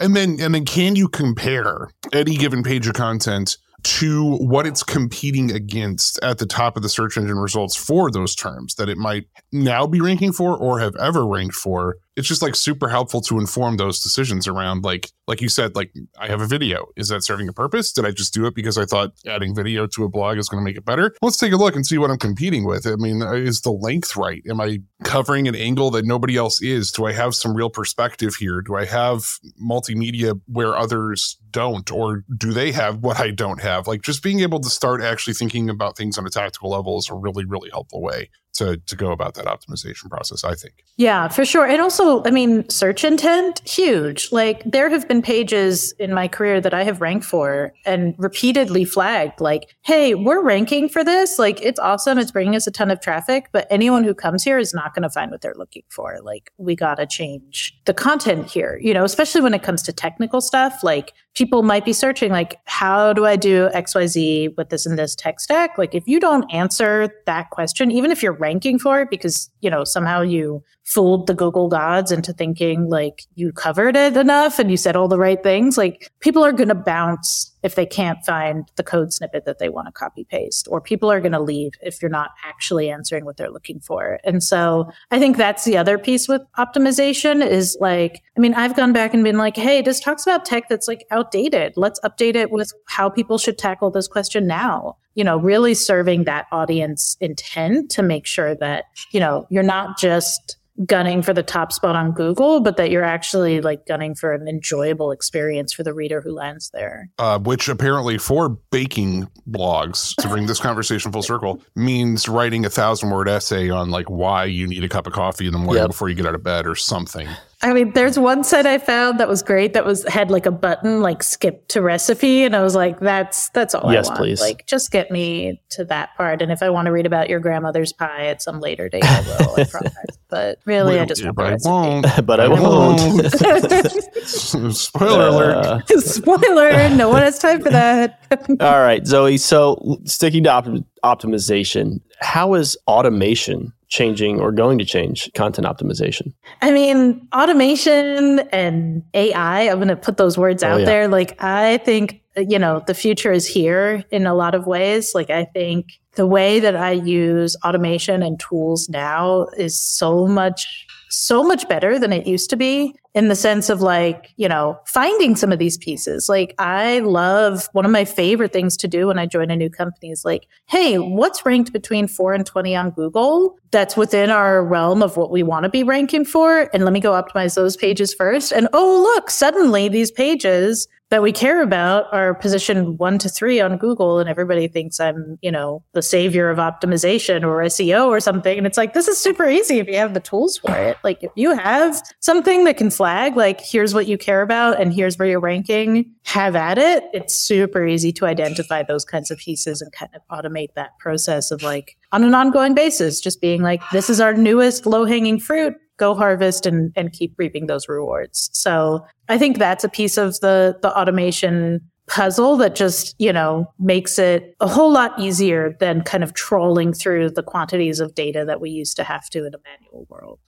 And 0.00 0.16
then 0.16 0.38
and 0.40 0.54
then 0.54 0.64
can 0.64 0.96
you 0.96 1.08
compare 1.08 1.90
any 2.12 2.36
given 2.36 2.62
page 2.62 2.86
of 2.86 2.94
content 2.94 3.56
to 3.82 4.36
what 4.36 4.66
it's 4.66 4.82
competing 4.82 5.50
against 5.50 6.18
at 6.22 6.38
the 6.38 6.46
top 6.46 6.76
of 6.76 6.82
the 6.82 6.88
search 6.88 7.16
engine 7.16 7.38
results 7.38 7.74
for 7.76 8.10
those 8.10 8.34
terms 8.34 8.76
that 8.76 8.88
it 8.88 8.96
might 8.96 9.26
now 9.50 9.86
be 9.86 10.00
ranking 10.00 10.32
for 10.32 10.56
or 10.56 10.78
have 10.78 10.94
ever 10.96 11.26
ranked 11.26 11.54
for 11.54 11.96
it's 12.16 12.28
just 12.28 12.42
like 12.42 12.54
super 12.54 12.88
helpful 12.88 13.20
to 13.22 13.38
inform 13.38 13.76
those 13.76 14.00
decisions 14.00 14.46
around 14.46 14.84
like 14.84 15.10
like 15.26 15.40
you 15.40 15.48
said 15.48 15.74
like 15.74 15.92
i 16.18 16.26
have 16.26 16.40
a 16.40 16.46
video. 16.46 16.86
Is 16.96 17.08
that 17.08 17.24
serving 17.24 17.48
a 17.48 17.52
purpose? 17.52 17.92
Did 17.92 18.04
i 18.04 18.10
just 18.10 18.34
do 18.34 18.46
it 18.46 18.54
because 18.54 18.76
i 18.76 18.84
thought 18.84 19.12
adding 19.26 19.54
video 19.54 19.86
to 19.88 20.04
a 20.04 20.08
blog 20.08 20.38
is 20.38 20.48
going 20.48 20.62
to 20.62 20.64
make 20.64 20.76
it 20.76 20.84
better? 20.84 21.14
Let's 21.22 21.36
take 21.36 21.52
a 21.52 21.56
look 21.56 21.74
and 21.74 21.86
see 21.86 21.98
what 21.98 22.10
i'm 22.10 22.18
competing 22.18 22.64
with. 22.64 22.86
I 22.86 22.96
mean 22.96 23.22
uh, 23.22 23.32
is 23.32 23.62
the 23.62 23.72
length 23.72 24.16
right? 24.16 24.42
Am 24.48 24.60
i 24.60 24.78
covering 25.04 25.48
an 25.48 25.54
angle 25.54 25.90
that 25.92 26.04
nobody 26.04 26.36
else 26.36 26.60
is? 26.62 26.90
Do 26.90 27.06
i 27.06 27.12
have 27.12 27.34
some 27.34 27.54
real 27.54 27.70
perspective 27.70 28.34
here? 28.34 28.60
Do 28.60 28.76
i 28.76 28.84
have 28.84 29.24
multimedia 29.62 30.40
where 30.46 30.76
others 30.76 31.38
don't? 31.50 31.90
Or 31.90 32.24
do 32.36 32.52
they 32.52 32.72
have 32.72 32.98
what 32.98 33.20
i 33.20 33.30
don't 33.30 33.60
have? 33.62 33.86
Like 33.86 34.02
just 34.02 34.22
being 34.22 34.40
able 34.40 34.60
to 34.60 34.70
start 34.70 35.02
actually 35.02 35.34
thinking 35.34 35.70
about 35.70 35.96
things 35.96 36.18
on 36.18 36.26
a 36.26 36.30
tactical 36.30 36.70
level 36.70 36.98
is 36.98 37.08
a 37.10 37.14
really 37.14 37.44
really 37.44 37.70
helpful 37.70 38.02
way 38.02 38.28
to 38.54 38.76
to 38.86 38.96
go 38.96 39.12
about 39.12 39.34
that 39.34 39.46
optimization 39.46 40.10
process 40.10 40.44
i 40.44 40.54
think. 40.54 40.84
Yeah 40.96 41.28
for 41.28 41.44
sure. 41.44 41.66
And 41.66 41.80
also 41.80 42.22
i 42.24 42.30
mean 42.30 42.68
search 42.68 43.04
intent 43.04 43.66
huge. 43.68 44.30
Like 44.30 44.62
there 44.64 44.90
have 44.90 45.08
been 45.08 45.22
pages 45.22 45.92
in 45.98 46.12
my 46.12 46.28
career 46.28 46.60
that 46.60 46.74
i 46.74 46.84
have 46.84 47.00
ranked 47.00 47.24
for 47.24 47.72
and 47.86 48.14
repeatedly 48.18 48.84
flagged 48.84 49.40
like 49.40 49.74
hey 49.82 50.14
we're 50.14 50.42
ranking 50.42 50.88
for 50.88 51.02
this. 51.02 51.38
Like 51.38 51.60
it's 51.62 51.80
awesome. 51.80 52.18
It's 52.18 52.30
bringing 52.30 52.56
us 52.56 52.66
a 52.66 52.70
ton 52.70 52.90
of 52.90 53.00
traffic 53.00 53.48
but 53.52 53.66
anyone 53.70 54.04
who 54.04 54.14
comes 54.14 54.44
here 54.44 54.58
is 54.58 54.74
not 54.74 54.94
going 54.94 55.02
to 55.02 55.10
find 55.10 55.30
what 55.30 55.40
they're 55.40 55.54
looking 55.56 55.84
for. 55.88 56.18
Like 56.22 56.52
we 56.58 56.76
got 56.76 56.96
to 56.96 57.06
change 57.06 57.74
the 57.86 57.94
content 57.94 58.50
here 58.50 58.78
you 58.82 58.92
know 58.92 59.04
especially 59.04 59.40
when 59.40 59.54
it 59.54 59.62
comes 59.62 59.82
to 59.82 59.92
technical 59.92 60.40
stuff. 60.40 60.82
Like 60.82 61.14
people 61.34 61.62
might 61.62 61.84
be 61.84 61.94
searching 61.94 62.30
like 62.30 62.58
how 62.66 63.12
do 63.14 63.24
i 63.24 63.36
do 63.36 63.68
xyz 63.70 64.54
with 64.56 64.68
this 64.68 64.84
and 64.84 64.98
this 64.98 65.14
tech 65.16 65.40
stack? 65.40 65.78
Like 65.78 65.94
if 65.94 66.06
you 66.06 66.20
don't 66.20 66.50
answer 66.52 67.08
that 67.26 67.50
question 67.50 67.90
even 67.90 68.10
if 68.10 68.22
you're 68.22 68.41
ranking 68.42 68.78
for 68.78 69.00
it 69.00 69.08
because 69.10 69.50
you 69.60 69.70
know 69.70 69.84
somehow 69.84 70.20
you 70.20 70.62
fooled 70.84 71.26
the 71.26 71.34
google 71.34 71.68
gods 71.68 72.10
into 72.10 72.32
thinking 72.32 72.88
like 72.88 73.22
you 73.34 73.52
covered 73.52 73.96
it 73.96 74.16
enough 74.16 74.58
and 74.58 74.70
you 74.70 74.76
said 74.76 74.96
all 74.96 75.08
the 75.08 75.18
right 75.18 75.42
things 75.42 75.78
like 75.78 76.10
people 76.20 76.44
are 76.44 76.52
going 76.52 76.68
to 76.68 76.74
bounce 76.74 77.52
if 77.62 77.74
they 77.76 77.86
can't 77.86 78.24
find 78.24 78.70
the 78.76 78.82
code 78.82 79.12
snippet 79.12 79.44
that 79.44 79.58
they 79.58 79.68
want 79.68 79.86
to 79.86 79.92
copy 79.92 80.24
paste, 80.24 80.66
or 80.70 80.80
people 80.80 81.10
are 81.10 81.20
going 81.20 81.32
to 81.32 81.40
leave 81.40 81.72
if 81.80 82.02
you're 82.02 82.10
not 82.10 82.30
actually 82.44 82.90
answering 82.90 83.24
what 83.24 83.36
they're 83.36 83.50
looking 83.50 83.80
for. 83.80 84.18
And 84.24 84.42
so 84.42 84.90
I 85.10 85.18
think 85.18 85.36
that's 85.36 85.64
the 85.64 85.76
other 85.76 85.98
piece 85.98 86.28
with 86.28 86.42
optimization 86.58 87.46
is 87.46 87.76
like, 87.80 88.22
I 88.36 88.40
mean, 88.40 88.54
I've 88.54 88.76
gone 88.76 88.92
back 88.92 89.14
and 89.14 89.22
been 89.22 89.38
like, 89.38 89.56
hey, 89.56 89.82
this 89.82 90.00
talks 90.00 90.24
about 90.24 90.44
tech 90.44 90.68
that's 90.68 90.88
like 90.88 91.06
outdated. 91.10 91.74
Let's 91.76 92.00
update 92.00 92.34
it 92.34 92.50
with 92.50 92.72
how 92.86 93.08
people 93.08 93.38
should 93.38 93.58
tackle 93.58 93.90
this 93.90 94.08
question 94.08 94.46
now. 94.46 94.96
You 95.14 95.24
know, 95.24 95.36
really 95.36 95.74
serving 95.74 96.24
that 96.24 96.46
audience 96.52 97.16
intent 97.20 97.90
to 97.92 98.02
make 98.02 98.26
sure 98.26 98.54
that, 98.56 98.84
you 99.10 99.20
know, 99.20 99.46
you're 99.50 99.62
not 99.62 99.98
just 99.98 100.56
gunning 100.86 101.22
for 101.22 101.34
the 101.34 101.42
top 101.42 101.72
spot 101.72 101.96
on 101.96 102.12
Google, 102.12 102.60
but 102.60 102.76
that 102.76 102.90
you're 102.90 103.04
actually 103.04 103.60
like 103.60 103.86
gunning 103.86 104.14
for 104.14 104.32
an 104.32 104.48
enjoyable 104.48 105.10
experience 105.10 105.72
for 105.72 105.82
the 105.82 105.92
reader 105.92 106.20
who 106.20 106.32
lands 106.32 106.70
there. 106.70 107.10
Uh, 107.18 107.38
which 107.38 107.68
apparently 107.68 108.18
for 108.18 108.48
baking 108.70 109.28
blogs, 109.48 110.14
to 110.16 110.28
bring 110.28 110.46
this 110.46 110.60
conversation 110.60 111.12
full 111.12 111.22
circle, 111.22 111.62
means 111.76 112.28
writing 112.28 112.64
a 112.64 112.70
thousand 112.70 113.10
word 113.10 113.28
essay 113.28 113.68
on 113.68 113.90
like 113.90 114.08
why 114.08 114.44
you 114.44 114.66
need 114.66 114.82
a 114.82 114.88
cup 114.88 115.06
of 115.06 115.12
coffee 115.12 115.46
in 115.46 115.52
the 115.52 115.58
morning 115.58 115.82
yep. 115.82 115.90
before 115.90 116.08
you 116.08 116.14
get 116.14 116.26
out 116.26 116.34
of 116.34 116.42
bed 116.42 116.66
or 116.66 116.74
something. 116.74 117.28
I 117.64 117.72
mean, 117.72 117.92
there's 117.92 118.18
one 118.18 118.42
site 118.42 118.66
I 118.66 118.78
found 118.78 119.20
that 119.20 119.28
was 119.28 119.40
great 119.42 119.72
that 119.74 119.86
was 119.86 120.04
had 120.08 120.30
like 120.32 120.46
a 120.46 120.50
button 120.50 121.00
like 121.00 121.22
skip 121.22 121.68
to 121.68 121.80
recipe, 121.80 122.42
and 122.42 122.56
I 122.56 122.62
was 122.62 122.74
like, 122.74 122.98
that's 122.98 123.50
that's 123.50 123.72
all 123.74 123.92
Yes, 123.92 124.06
I 124.06 124.10
want. 124.10 124.18
please. 124.18 124.40
Like, 124.40 124.66
just 124.66 124.90
get 124.90 125.10
me 125.12 125.60
to 125.70 125.84
that 125.84 126.16
part. 126.16 126.42
And 126.42 126.50
if 126.50 126.60
I 126.62 126.70
want 126.70 126.86
to 126.86 126.92
read 126.92 127.06
about 127.06 127.28
your 127.30 127.38
grandmother's 127.38 127.92
pie 127.92 128.26
at 128.26 128.42
some 128.42 128.58
later 128.60 128.88
date, 128.88 129.04
I 129.04 129.20
will. 129.20 129.54
I 129.60 129.64
promise. 129.70 129.94
But 130.28 130.58
really, 130.64 130.98
I 130.98 131.04
just 131.04 131.20
yeah, 131.22 131.30
want 131.30 131.62
the 131.64 132.18
but 132.24 132.40
I 132.40 132.46
recipe. 132.46 132.58
won't. 132.58 133.06
but 133.36 133.40
I 133.40 133.68
won't. 133.68 134.22
Spoiler 134.76 135.28
alert. 135.28 135.56
Uh, 135.66 135.80
Spoiler: 136.00 136.88
No 136.96 137.08
one 137.10 137.22
has 137.22 137.38
time 137.38 137.60
for 137.62 137.70
that. 137.70 138.18
all 138.60 138.80
right, 138.80 139.06
Zoe. 139.06 139.36
So 139.38 139.98
sticking 140.04 140.42
to 140.44 140.50
optim- 140.50 140.84
optimization, 141.04 142.00
how 142.22 142.54
is 142.54 142.76
automation 142.86 143.72
changing 143.88 144.40
or 144.40 144.52
going 144.52 144.78
to 144.78 144.84
change 144.84 145.30
content 145.34 145.66
optimization? 145.66 146.32
I 146.62 146.70
mean, 146.70 147.28
automation 147.34 148.40
and 148.50 149.02
AI, 149.12 149.68
I'm 149.68 149.76
going 149.76 149.88
to 149.88 149.96
put 149.96 150.16
those 150.16 150.38
words 150.38 150.62
Oh, 150.62 150.68
out 150.68 150.80
yeah. 150.80 150.86
there. 150.86 151.08
Like, 151.08 151.40
I 151.42 151.76
think, 151.78 152.22
you 152.36 152.58
know, 152.58 152.82
the 152.86 152.94
future 152.94 153.32
is 153.32 153.46
here 153.46 154.02
in 154.10 154.26
a 154.26 154.34
lot 154.34 154.54
of 154.54 154.66
ways. 154.66 155.14
Like, 155.14 155.28
I 155.28 155.44
think 155.44 155.92
the 156.14 156.26
way 156.26 156.60
that 156.60 156.76
I 156.76 156.92
use 156.92 157.56
automation 157.64 158.22
and 158.22 158.40
tools 158.40 158.88
now 158.88 159.46
is 159.58 159.78
so 159.78 160.26
much, 160.26 160.86
so 161.12 161.44
much 161.44 161.68
better 161.68 161.98
than 161.98 162.12
it 162.12 162.26
used 162.26 162.48
to 162.50 162.56
be 162.56 162.94
in 163.14 163.28
the 163.28 163.36
sense 163.36 163.68
of 163.68 163.82
like, 163.82 164.32
you 164.36 164.48
know, 164.48 164.78
finding 164.86 165.36
some 165.36 165.52
of 165.52 165.58
these 165.58 165.76
pieces. 165.76 166.26
Like, 166.28 166.54
I 166.58 167.00
love 167.00 167.68
one 167.72 167.84
of 167.84 167.90
my 167.90 168.06
favorite 168.06 168.52
things 168.52 168.78
to 168.78 168.88
do 168.88 169.08
when 169.08 169.18
I 169.18 169.26
join 169.26 169.50
a 169.50 169.56
new 169.56 169.68
company 169.68 170.10
is 170.10 170.24
like, 170.24 170.46
hey, 170.66 170.98
what's 170.98 171.44
ranked 171.44 171.72
between 171.72 172.08
four 172.08 172.32
and 172.32 172.46
20 172.46 172.74
on 172.74 172.90
Google 172.90 173.58
that's 173.70 173.96
within 173.96 174.30
our 174.30 174.64
realm 174.64 175.02
of 175.02 175.18
what 175.18 175.30
we 175.30 175.42
want 175.42 175.64
to 175.64 175.68
be 175.68 175.82
ranking 175.82 176.24
for? 176.24 176.70
And 176.72 176.84
let 176.84 176.94
me 176.94 177.00
go 177.00 177.12
optimize 177.12 177.54
those 177.54 177.76
pages 177.76 178.14
first. 178.14 178.50
And 178.50 178.68
oh, 178.72 179.02
look, 179.02 179.28
suddenly 179.28 179.88
these 179.88 180.10
pages 180.10 180.88
that 181.12 181.22
we 181.22 181.30
care 181.30 181.62
about 181.62 182.06
are 182.10 182.32
positioned 182.32 182.98
one 182.98 183.18
to 183.18 183.28
three 183.28 183.60
on 183.60 183.76
Google, 183.76 184.18
and 184.18 184.30
everybody 184.30 184.66
thinks 184.66 184.98
I'm, 184.98 185.38
you 185.42 185.52
know, 185.52 185.84
the 185.92 186.00
savior 186.00 186.48
of 186.48 186.56
optimization 186.56 187.44
or 187.44 187.58
SEO 187.64 188.06
or 188.06 188.18
something. 188.18 188.56
And 188.56 188.66
it's 188.66 188.78
like, 188.78 188.94
this 188.94 189.08
is 189.08 189.18
super 189.18 189.46
easy 189.46 189.78
if 189.78 189.88
you 189.88 189.96
have 189.96 190.14
the 190.14 190.20
tools 190.20 190.56
for 190.56 190.74
it. 190.74 190.96
Like, 191.04 191.22
if 191.22 191.30
you 191.34 191.54
have 191.54 192.00
something 192.20 192.64
that 192.64 192.78
can 192.78 192.90
flag, 192.90 193.36
like, 193.36 193.60
here's 193.60 193.92
what 193.92 194.06
you 194.06 194.16
care 194.16 194.40
about 194.40 194.80
and 194.80 194.90
here's 194.90 195.18
where 195.18 195.28
you're 195.28 195.38
ranking, 195.38 196.10
have 196.24 196.56
at 196.56 196.78
it. 196.78 197.04
It's 197.12 197.34
super 197.34 197.86
easy 197.86 198.10
to 198.12 198.24
identify 198.24 198.82
those 198.82 199.04
kinds 199.04 199.30
of 199.30 199.36
pieces 199.36 199.82
and 199.82 199.92
kind 199.92 200.12
of 200.14 200.22
automate 200.30 200.72
that 200.76 200.98
process 200.98 201.50
of 201.50 201.62
like 201.62 201.98
on 202.12 202.24
an 202.24 202.34
ongoing 202.34 202.74
basis, 202.74 203.20
just 203.20 203.42
being 203.42 203.60
like, 203.60 203.82
this 203.90 204.08
is 204.08 204.18
our 204.18 204.32
newest 204.32 204.86
low 204.86 205.04
hanging 205.04 205.38
fruit 205.38 205.74
go 205.98 206.14
harvest 206.14 206.66
and, 206.66 206.92
and 206.96 207.12
keep 207.12 207.34
reaping 207.38 207.66
those 207.66 207.88
rewards. 207.88 208.50
So 208.52 209.04
I 209.28 209.38
think 209.38 209.58
that's 209.58 209.84
a 209.84 209.88
piece 209.88 210.16
of 210.16 210.38
the 210.40 210.78
the 210.82 210.96
automation 210.96 211.80
puzzle 212.08 212.56
that 212.56 212.74
just, 212.74 213.14
you 213.18 213.32
know, 213.32 213.72
makes 213.78 214.18
it 214.18 214.54
a 214.60 214.66
whole 214.66 214.92
lot 214.92 215.18
easier 215.18 215.76
than 215.78 216.02
kind 216.02 216.24
of 216.24 216.34
trolling 216.34 216.92
through 216.92 217.30
the 217.30 217.42
quantities 217.42 218.00
of 218.00 218.14
data 218.14 218.44
that 218.44 218.60
we 218.60 218.70
used 218.70 218.96
to 218.96 219.04
have 219.04 219.30
to 219.30 219.46
in 219.46 219.54
a 219.54 219.58
manual 219.64 220.06
world. 220.08 220.38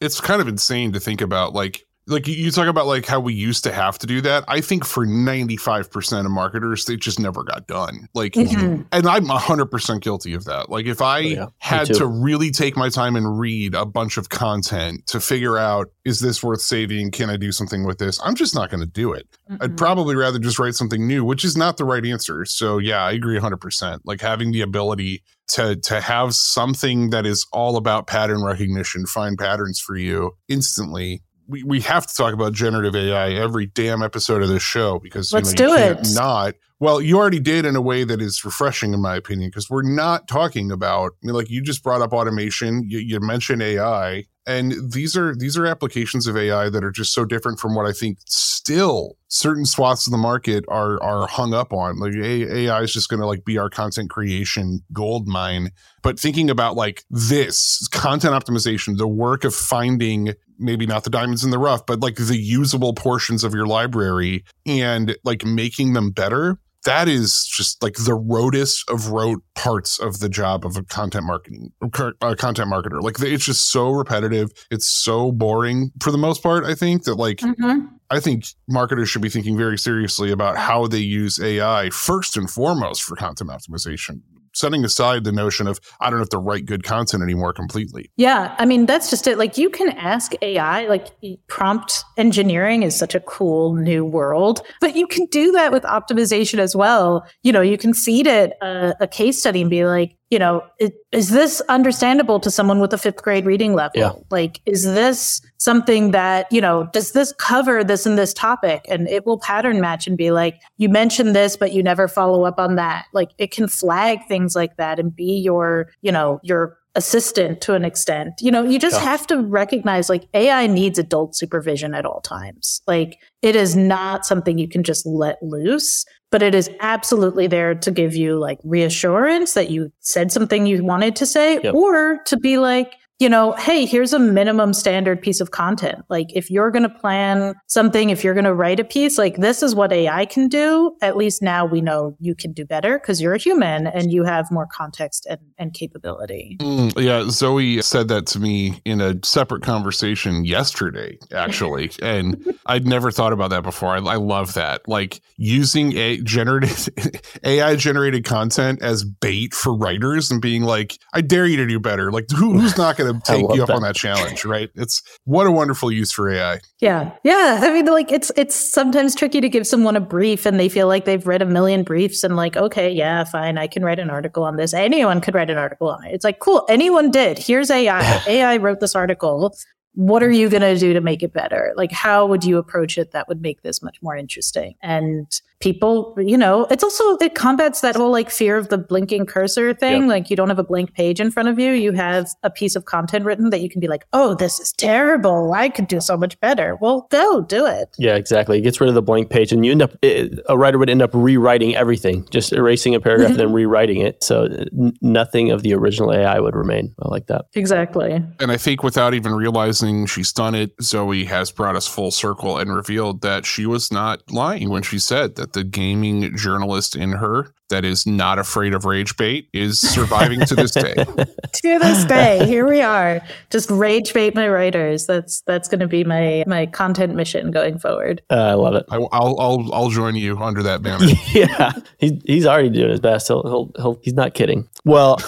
it's 0.00 0.20
kind 0.20 0.42
of 0.42 0.48
insane 0.48 0.92
to 0.92 1.00
think 1.00 1.20
about 1.20 1.54
like 1.54 1.86
like 2.08 2.26
you- 2.28 2.34
you 2.34 2.50
talk 2.50 2.68
about 2.68 2.86
like 2.86 3.04
how 3.06 3.18
we 3.18 3.34
used 3.34 3.64
to 3.64 3.72
have 3.72 3.98
to 3.98 4.06
do 4.06 4.20
that 4.20 4.44
i 4.48 4.60
think 4.60 4.84
for 4.84 5.04
95% 5.06 6.24
of 6.24 6.30
marketers 6.30 6.84
they 6.84 6.96
just 6.96 7.18
never 7.18 7.42
got 7.42 7.66
done 7.66 8.08
like 8.14 8.32
Mhm. 8.34 8.86
and 8.92 9.06
i'm 9.08 9.26
100% 9.28 10.00
guilty 10.02 10.34
of 10.34 10.44
that 10.44 10.70
like 10.70 10.86
if 10.86 11.00
i 11.02 11.18
Oh, 11.18 11.22
yeah. 11.22 11.46
Had 11.58 11.86
to 11.94 12.06
really 12.06 12.50
take 12.50 12.76
my 12.76 12.88
time 12.88 13.16
and 13.16 13.38
read 13.38 13.74
a 13.74 13.84
bunch 13.84 14.16
of 14.18 14.28
content 14.28 15.06
to 15.08 15.18
figure 15.20 15.58
out 15.58 15.88
is 16.04 16.20
this 16.20 16.42
worth 16.42 16.60
saving 16.60 17.10
can 17.10 17.28
i 17.30 17.36
do 17.36 17.50
something 17.50 17.84
with 17.84 17.98
this 17.98 18.20
i'm 18.22 18.34
just 18.36 18.54
not 18.54 18.70
going 18.70 18.80
to 18.80 18.86
do 18.86 19.12
it 19.12 19.26
I'd 19.60 19.72
Mhm. 19.72 19.76
probably 19.76 20.14
rather 20.16 20.38
just 20.40 20.58
write 20.58 20.74
something 20.74 21.06
new, 21.06 21.24
which 21.24 21.44
is 21.44 21.56
not 21.56 21.76
the 21.76 21.84
right 21.84 22.04
answer. 22.04 22.44
So 22.44 22.78
yeah, 22.78 23.04
I 23.04 23.12
agree 23.12 23.36
100%. 23.38 24.00
Like 24.04 24.20
having 24.20 24.50
the 24.50 24.60
ability 24.60 25.22
to 25.52 25.76
to 25.76 26.00
have 26.00 26.34
something 26.34 27.10
that 27.10 27.24
is 27.24 27.46
all 27.52 27.76
about 27.76 28.08
pattern 28.08 28.42
recognition, 28.42 29.06
find 29.06 29.38
patterns 29.38 29.78
for 29.78 29.96
you 29.96 30.32
instantly. 30.48 31.22
We, 31.48 31.62
we 31.62 31.80
have 31.82 32.06
to 32.06 32.14
talk 32.14 32.34
about 32.34 32.52
generative 32.52 32.96
AI 32.96 33.30
every 33.30 33.66
damn 33.66 34.02
episode 34.02 34.42
of 34.42 34.48
this 34.48 34.62
show 34.62 34.98
because 34.98 35.32
Let's 35.32 35.52
you, 35.58 35.66
know, 35.66 35.76
you 35.76 35.94
do 35.94 36.00
it. 36.00 36.08
not. 36.14 36.54
Well, 36.78 37.00
you 37.00 37.16
already 37.16 37.40
did 37.40 37.64
in 37.64 37.74
a 37.74 37.80
way 37.80 38.04
that 38.04 38.20
is 38.20 38.44
refreshing, 38.44 38.92
in 38.92 39.00
my 39.00 39.16
opinion, 39.16 39.48
because 39.48 39.70
we're 39.70 39.82
not 39.82 40.28
talking 40.28 40.70
about. 40.70 41.12
I 41.22 41.26
mean, 41.26 41.34
like 41.34 41.48
you 41.48 41.62
just 41.62 41.82
brought 41.82 42.02
up 42.02 42.12
automation. 42.12 42.82
You, 42.86 42.98
you 42.98 43.20
mentioned 43.20 43.62
AI, 43.62 44.24
and 44.46 44.92
these 44.92 45.16
are 45.16 45.34
these 45.34 45.56
are 45.56 45.66
applications 45.66 46.26
of 46.26 46.36
AI 46.36 46.70
that 46.70 46.84
are 46.84 46.92
just 46.92 47.12
so 47.12 47.24
different 47.24 47.58
from 47.58 47.74
what 47.74 47.84
I 47.84 47.92
think 47.92 48.18
still 48.26 49.16
certain 49.28 49.66
swaths 49.66 50.06
of 50.06 50.12
the 50.12 50.18
market 50.18 50.64
are 50.68 51.02
are 51.02 51.26
hung 51.26 51.52
up 51.52 51.72
on. 51.72 51.98
Like 51.98 52.14
AI 52.14 52.80
is 52.82 52.92
just 52.92 53.08
going 53.08 53.20
to 53.20 53.26
like 53.26 53.44
be 53.44 53.58
our 53.58 53.68
content 53.68 54.08
creation 54.08 54.80
gold 54.92 55.26
mine. 55.26 55.70
But 56.02 56.20
thinking 56.20 56.48
about 56.48 56.76
like 56.76 57.02
this 57.10 57.88
content 57.88 58.34
optimization, 58.34 58.96
the 58.96 59.08
work 59.08 59.42
of 59.42 59.54
finding 59.54 60.34
maybe 60.58 60.86
not 60.86 61.04
the 61.04 61.10
diamonds 61.10 61.44
in 61.44 61.50
the 61.50 61.58
rough, 61.58 61.84
but 61.84 62.00
like 62.00 62.16
the 62.16 62.38
usable 62.38 62.94
portions 62.94 63.42
of 63.42 63.52
your 63.52 63.66
library 63.66 64.44
and 64.64 65.16
like 65.24 65.44
making 65.44 65.92
them 65.92 66.10
better. 66.12 66.58
That 66.86 67.08
is 67.08 67.44
just 67.46 67.82
like 67.82 67.94
the 67.94 68.16
roadest 68.16 68.90
of 68.90 69.08
rote 69.08 69.42
parts 69.54 69.98
of 69.98 70.20
the 70.20 70.28
job 70.28 70.64
of 70.64 70.76
a 70.76 70.82
content 70.84 71.24
marketing 71.26 71.72
a 71.82 72.36
content 72.36 72.70
marketer. 72.70 73.02
Like 73.02 73.20
it's 73.20 73.44
just 73.44 73.70
so 73.70 73.90
repetitive. 73.90 74.50
It's 74.70 74.86
so 74.86 75.32
boring 75.32 75.90
for 76.00 76.10
the 76.10 76.18
most 76.18 76.42
part. 76.42 76.64
I 76.64 76.74
think 76.74 77.04
that 77.04 77.16
like 77.16 77.38
Mhm. 77.38 77.88
I 78.10 78.20
think 78.20 78.46
marketers 78.68 79.08
should 79.10 79.22
be 79.22 79.28
thinking 79.28 79.56
very 79.58 79.76
seriously 79.76 80.30
about 80.30 80.56
how 80.56 80.86
they 80.86 81.00
use 81.00 81.40
AI 81.40 81.90
first 81.90 82.36
and 82.36 82.48
foremost 82.48 83.02
for 83.02 83.16
content 83.16 83.50
optimization. 83.50 84.20
Setting 84.56 84.86
aside 84.86 85.24
the 85.24 85.32
notion 85.32 85.66
of 85.66 85.78
I 86.00 86.08
don't 86.08 86.18
have 86.18 86.30
to 86.30 86.38
write 86.38 86.64
good 86.64 86.82
content 86.82 87.22
anymore 87.22 87.52
completely. 87.52 88.10
Yeah, 88.16 88.56
I 88.58 88.64
mean 88.64 88.86
that's 88.86 89.10
just 89.10 89.26
it. 89.26 89.36
Like 89.36 89.58
you 89.58 89.68
can 89.68 89.90
ask 89.90 90.32
AI, 90.40 90.86
like 90.86 91.08
prompt 91.46 92.02
engineering 92.16 92.82
is 92.82 92.96
such 92.96 93.14
a 93.14 93.20
cool 93.20 93.74
new 93.74 94.02
world, 94.02 94.62
but 94.80 94.96
you 94.96 95.06
can 95.06 95.26
do 95.26 95.52
that 95.52 95.72
with 95.72 95.82
optimization 95.82 96.58
as 96.58 96.74
well. 96.74 97.26
You 97.42 97.52
know, 97.52 97.60
you 97.60 97.76
can 97.76 97.92
feed 97.92 98.26
it 98.26 98.54
a, 98.62 98.94
a 99.00 99.06
case 99.06 99.38
study 99.38 99.60
and 99.60 99.68
be 99.68 99.84
like, 99.84 100.15
you 100.30 100.38
know, 100.38 100.62
i- 100.80 100.92
is 101.12 101.30
this 101.30 101.60
understandable 101.68 102.40
to 102.40 102.50
someone 102.50 102.80
with 102.80 102.92
a 102.92 102.98
fifth 102.98 103.22
grade 103.22 103.46
reading 103.46 103.74
level? 103.74 103.92
Yeah. 104.00 104.12
Like, 104.30 104.60
is 104.66 104.84
this 104.84 105.40
something 105.58 106.10
that, 106.10 106.50
you 106.50 106.60
know, 106.60 106.88
does 106.92 107.12
this 107.12 107.32
cover 107.38 107.84
this 107.84 108.06
and 108.06 108.18
this 108.18 108.34
topic? 108.34 108.84
And 108.88 109.08
it 109.08 109.24
will 109.24 109.38
pattern 109.38 109.80
match 109.80 110.06
and 110.06 110.16
be 110.16 110.30
like, 110.32 110.60
you 110.78 110.88
mentioned 110.88 111.34
this, 111.36 111.56
but 111.56 111.72
you 111.72 111.82
never 111.82 112.08
follow 112.08 112.44
up 112.44 112.58
on 112.58 112.74
that. 112.76 113.06
Like, 113.12 113.30
it 113.38 113.50
can 113.50 113.68
flag 113.68 114.18
things 114.28 114.56
like 114.56 114.76
that 114.76 114.98
and 114.98 115.14
be 115.14 115.38
your, 115.38 115.88
you 116.02 116.10
know, 116.12 116.40
your 116.42 116.76
assistant 116.96 117.60
to 117.60 117.74
an 117.74 117.84
extent. 117.84 118.32
You 118.40 118.50
know, 118.50 118.64
you 118.64 118.78
just 118.78 118.96
Yeah. 118.96 119.10
have 119.10 119.26
to 119.26 119.36
recognize 119.38 120.08
like 120.08 120.26
AI 120.32 120.66
needs 120.66 120.98
adult 120.98 121.36
supervision 121.36 121.94
at 121.94 122.06
all 122.06 122.22
times. 122.22 122.80
Like, 122.86 123.18
it 123.42 123.54
is 123.54 123.76
not 123.76 124.24
something 124.24 124.56
you 124.56 124.66
can 124.66 124.82
just 124.82 125.04
let 125.04 125.36
loose 125.42 126.06
but 126.36 126.42
it 126.42 126.54
is 126.54 126.68
absolutely 126.80 127.46
there 127.46 127.74
to 127.74 127.90
give 127.90 128.14
you 128.14 128.38
like 128.38 128.58
reassurance 128.62 129.54
that 129.54 129.70
you 129.70 129.90
said 130.00 130.30
something 130.30 130.66
you 130.66 130.84
wanted 130.84 131.16
to 131.16 131.24
say 131.24 131.58
Yep. 131.62 131.74
or 131.74 132.18
to 132.26 132.36
be 132.36 132.58
like 132.58 132.92
you 133.18 133.28
know 133.28 133.52
hey 133.52 133.86
here's 133.86 134.12
a 134.12 134.18
minimum 134.18 134.72
standard 134.72 135.20
piece 135.20 135.40
of 135.40 135.50
content 135.50 136.04
like 136.08 136.28
if 136.34 136.50
you're 136.50 136.70
going 136.70 136.82
to 136.82 136.88
plan 136.88 137.54
something 137.66 138.10
if 138.10 138.22
you're 138.22 138.34
going 138.34 138.44
to 138.44 138.54
write 138.54 138.80
a 138.80 138.84
piece 138.84 139.18
like 139.18 139.36
this 139.36 139.62
is 139.62 139.74
what 139.74 139.92
ai 139.92 140.24
can 140.26 140.48
do 140.48 140.94
at 141.02 141.16
least 141.16 141.42
now 141.42 141.64
we 141.64 141.80
know 141.80 142.16
you 142.20 142.34
can 142.34 142.52
do 142.52 142.64
better 142.64 142.98
because 142.98 143.20
you're 143.20 143.34
a 143.34 143.38
human 143.38 143.86
and 143.86 144.12
you 144.12 144.24
have 144.24 144.50
more 144.50 144.66
context 144.66 145.26
and, 145.26 145.40
and 145.58 145.72
capability 145.74 146.56
Mm, 146.60 147.02
yeah, 147.02 147.24
Zoe 147.28 147.80
said 147.82 148.08
that 148.08 148.26
to 148.28 148.40
me 148.40 148.80
in 148.84 149.00
a 149.00 149.14
separate 149.24 149.62
conversation 149.62 150.44
yesterday, 150.44 151.18
actually, 151.32 151.90
and 152.02 152.58
I'd 152.66 152.86
never 152.86 153.10
thought 153.10 153.32
about 153.32 153.50
that 153.50 153.62
before. 153.62 153.90
I, 153.90 153.98
I 153.98 154.16
love 154.16 154.54
that, 154.54 154.86
like 154.88 155.20
using 155.36 155.96
a 155.96 156.18
generated 156.22 157.20
AI 157.44 157.76
generated 157.76 158.24
content 158.24 158.82
as 158.82 159.04
bait 159.04 159.54
for 159.54 159.76
writers 159.76 160.30
and 160.30 160.40
being 160.40 160.62
like, 160.64 160.98
"I 161.12 161.20
dare 161.20 161.46
you 161.46 161.56
to 161.58 161.66
do 161.66 161.78
better." 161.78 162.10
Like, 162.10 162.26
who, 162.30 162.58
who's 162.58 162.76
not 162.76 162.96
going 162.96 163.05
to 163.06 163.20
take 163.24 163.42
you 163.42 163.62
up 163.62 163.68
that. 163.68 163.74
on 163.74 163.82
that 163.82 163.94
challenge, 163.94 164.44
right? 164.44 164.70
It's 164.74 165.02
what 165.24 165.46
a 165.46 165.50
wonderful 165.50 165.90
use 165.90 166.12
for 166.12 166.28
AI. 166.28 166.60
Yeah. 166.80 167.12
Yeah. 167.24 167.60
I 167.62 167.72
mean, 167.72 167.86
like 167.86 168.12
it's 168.12 168.30
it's 168.36 168.54
sometimes 168.54 169.14
tricky 169.14 169.40
to 169.40 169.48
give 169.48 169.66
someone 169.66 169.96
a 169.96 170.00
brief 170.00 170.46
and 170.46 170.58
they 170.60 170.68
feel 170.68 170.88
like 170.88 171.04
they've 171.04 171.26
read 171.26 171.42
a 171.42 171.46
million 171.46 171.82
briefs 171.82 172.24
and 172.24 172.36
like, 172.36 172.56
okay, 172.56 172.90
yeah, 172.90 173.24
fine, 173.24 173.58
I 173.58 173.66
can 173.66 173.84
write 173.84 173.98
an 173.98 174.10
article 174.10 174.44
on 174.44 174.56
this. 174.56 174.74
Anyone 174.74 175.20
could 175.20 175.34
write 175.34 175.50
an 175.50 175.58
article 175.58 175.88
on 175.88 176.04
it. 176.04 176.14
It's 176.14 176.24
like, 176.24 176.38
cool, 176.38 176.66
anyone 176.68 177.10
did. 177.10 177.38
Here's 177.38 177.70
AI. 177.70 178.22
AI 178.26 178.56
wrote 178.58 178.80
this 178.80 178.94
article. 178.94 179.54
What 179.94 180.22
are 180.22 180.30
you 180.30 180.50
gonna 180.50 180.76
do 180.76 180.92
to 180.92 181.00
make 181.00 181.22
it 181.22 181.32
better? 181.32 181.72
Like, 181.76 181.92
how 181.92 182.26
would 182.26 182.44
you 182.44 182.58
approach 182.58 182.98
it 182.98 183.12
that 183.12 183.28
would 183.28 183.40
make 183.40 183.62
this 183.62 183.82
much 183.82 183.96
more 184.02 184.16
interesting? 184.16 184.74
And 184.82 185.26
people, 185.60 186.14
you 186.18 186.36
know, 186.36 186.66
it's 186.70 186.84
also, 186.84 187.16
it 187.16 187.34
combats 187.34 187.80
that 187.80 187.96
whole 187.96 188.10
like 188.10 188.30
fear 188.30 188.56
of 188.56 188.68
the 188.68 188.78
blinking 188.78 189.26
cursor 189.26 189.74
thing. 189.74 190.02
Yep. 190.02 190.08
Like 190.08 190.30
you 190.30 190.36
don't 190.36 190.48
have 190.48 190.58
a 190.58 190.64
blank 190.64 190.94
page 190.94 191.20
in 191.20 191.30
front 191.30 191.48
of 191.48 191.58
you. 191.58 191.72
You 191.72 191.92
have 191.92 192.28
a 192.42 192.50
piece 192.50 192.76
of 192.76 192.84
content 192.84 193.24
written 193.24 193.50
that 193.50 193.60
you 193.60 193.68
can 193.68 193.80
be 193.80 193.88
like, 193.88 194.06
oh, 194.12 194.34
this 194.34 194.60
is 194.60 194.72
terrible. 194.72 195.52
I 195.52 195.68
could 195.68 195.88
do 195.88 196.00
so 196.00 196.16
much 196.16 196.38
better. 196.40 196.76
Well, 196.80 197.06
go 197.10 197.42
do 197.42 197.66
it. 197.66 197.88
Yeah, 197.98 198.16
exactly. 198.16 198.58
It 198.58 198.62
gets 198.62 198.80
rid 198.80 198.88
of 198.88 198.94
the 198.94 199.02
blank 199.02 199.30
page, 199.30 199.52
and 199.52 199.64
you 199.64 199.72
end 199.72 199.82
up 199.82 199.96
it, 200.02 200.38
a 200.48 200.56
writer 200.58 200.78
would 200.78 200.90
end 200.90 201.02
up 201.02 201.10
rewriting 201.14 201.74
everything, 201.74 202.26
just 202.30 202.52
erasing 202.52 202.94
a 202.94 203.00
paragraph 203.00 203.30
and 203.30 203.38
then 203.38 203.52
rewriting 203.52 204.00
it. 204.00 204.22
So 204.22 204.44
n- 204.44 204.92
nothing 205.00 205.50
of 205.50 205.62
the 205.62 205.74
original 205.74 206.12
AI 206.12 206.38
would 206.40 206.54
remain. 206.54 206.94
I 207.02 207.08
like 207.08 207.26
that. 207.26 207.46
Exactly. 207.54 208.22
And 208.40 208.52
I 208.52 208.56
think 208.56 208.82
without 208.82 209.14
even 209.14 209.34
realizing 209.34 210.06
she's 210.06 210.32
done 210.32 210.54
it, 210.54 210.72
Zoe 210.82 211.24
has 211.24 211.50
brought 211.50 211.76
us 211.76 211.86
full 211.86 212.10
circle 212.10 212.58
and 212.58 212.74
revealed 212.74 213.22
that 213.22 213.46
she 213.46 213.66
was 213.66 213.92
not 213.92 214.22
lying 214.30 214.68
when 214.70 214.82
she 214.82 214.98
said 214.98 215.36
that 215.36 215.45
the 215.52 215.64
gaming 215.64 216.36
journalist 216.36 216.96
in 216.96 217.12
her 217.12 217.52
that 217.68 217.84
is 217.84 218.06
not 218.06 218.38
afraid 218.38 218.74
of 218.74 218.84
rage 218.84 219.16
bait 219.16 219.48
is 219.52 219.80
surviving 219.80 220.40
to 220.40 220.54
this 220.54 220.70
day. 220.70 220.94
to 220.94 221.78
this 221.78 222.04
day, 222.04 222.46
here 222.46 222.66
we 222.68 222.80
are. 222.80 223.20
Just 223.50 223.70
rage 223.70 224.14
bait 224.14 224.34
my 224.34 224.48
writers. 224.48 225.06
That's 225.06 225.40
that's 225.42 225.68
going 225.68 225.80
to 225.80 225.88
be 225.88 226.04
my 226.04 226.44
my 226.46 226.66
content 226.66 227.14
mission 227.14 227.50
going 227.50 227.78
forward. 227.78 228.22
Uh, 228.30 228.34
I 228.34 228.54
love 228.54 228.74
it. 228.74 228.86
I, 228.88 228.98
will 228.98 229.08
I'll 229.12 229.68
I'll 229.72 229.90
join 229.90 230.14
you 230.14 230.38
under 230.38 230.62
that 230.62 230.82
banner. 230.82 231.06
yeah, 231.32 231.72
he's 231.98 232.22
he's 232.24 232.46
already 232.46 232.70
doing 232.70 232.90
his 232.90 233.00
best. 233.00 233.28
He'll, 233.28 233.42
he'll, 233.42 233.72
he'll 233.76 233.98
he's 234.02 234.14
not 234.14 234.34
kidding. 234.34 234.68
Well, 234.84 235.16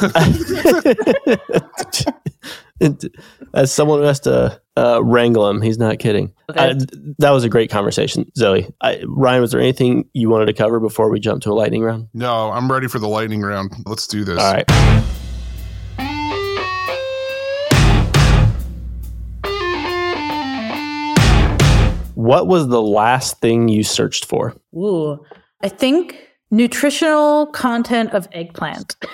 as 3.55 3.73
someone 3.73 3.99
who 4.01 4.05
has 4.05 4.21
to 4.21 4.61
uh, 4.77 5.01
wrangle 5.03 5.49
him, 5.49 5.61
he's 5.63 5.79
not 5.79 5.99
kidding. 5.99 6.33
Okay. 6.51 6.71
I, 6.71 6.75
that 7.19 7.31
was 7.31 7.45
a 7.45 7.49
great 7.49 7.71
conversation, 7.71 8.31
Zoe. 8.37 8.69
I, 8.81 9.03
Ryan, 9.07 9.41
was 9.41 9.53
there 9.53 9.61
anything 9.61 10.09
you 10.13 10.29
wanted 10.31 10.47
to 10.47 10.53
cover 10.53 10.81
before 10.81 11.11
we 11.11 11.21
jump 11.21 11.43
to 11.43 11.51
a 11.51 11.55
lightning 11.55 11.83
round? 11.83 12.09
No, 12.15 12.51
I'm 12.51 12.71
ready 12.71 12.89
for 12.89 12.99
the 12.99 13.09
lightning 13.09 13.43
round. 13.43 13.73
Let's 13.87 14.07
do 14.07 14.25
this. 14.25 14.39
All 14.39 14.53
right. 14.53 14.69
What 22.15 22.49
was 22.49 22.69
the 22.69 22.83
last 22.83 23.41
thing 23.41 23.69
you 23.69 23.85
searched 23.85 24.25
for? 24.25 24.55
Ooh, 24.75 25.25
I 25.63 25.69
think 25.69 26.29
nutritional 26.51 27.47
content 27.47 28.13
of 28.13 28.29
eggplant. 28.33 28.97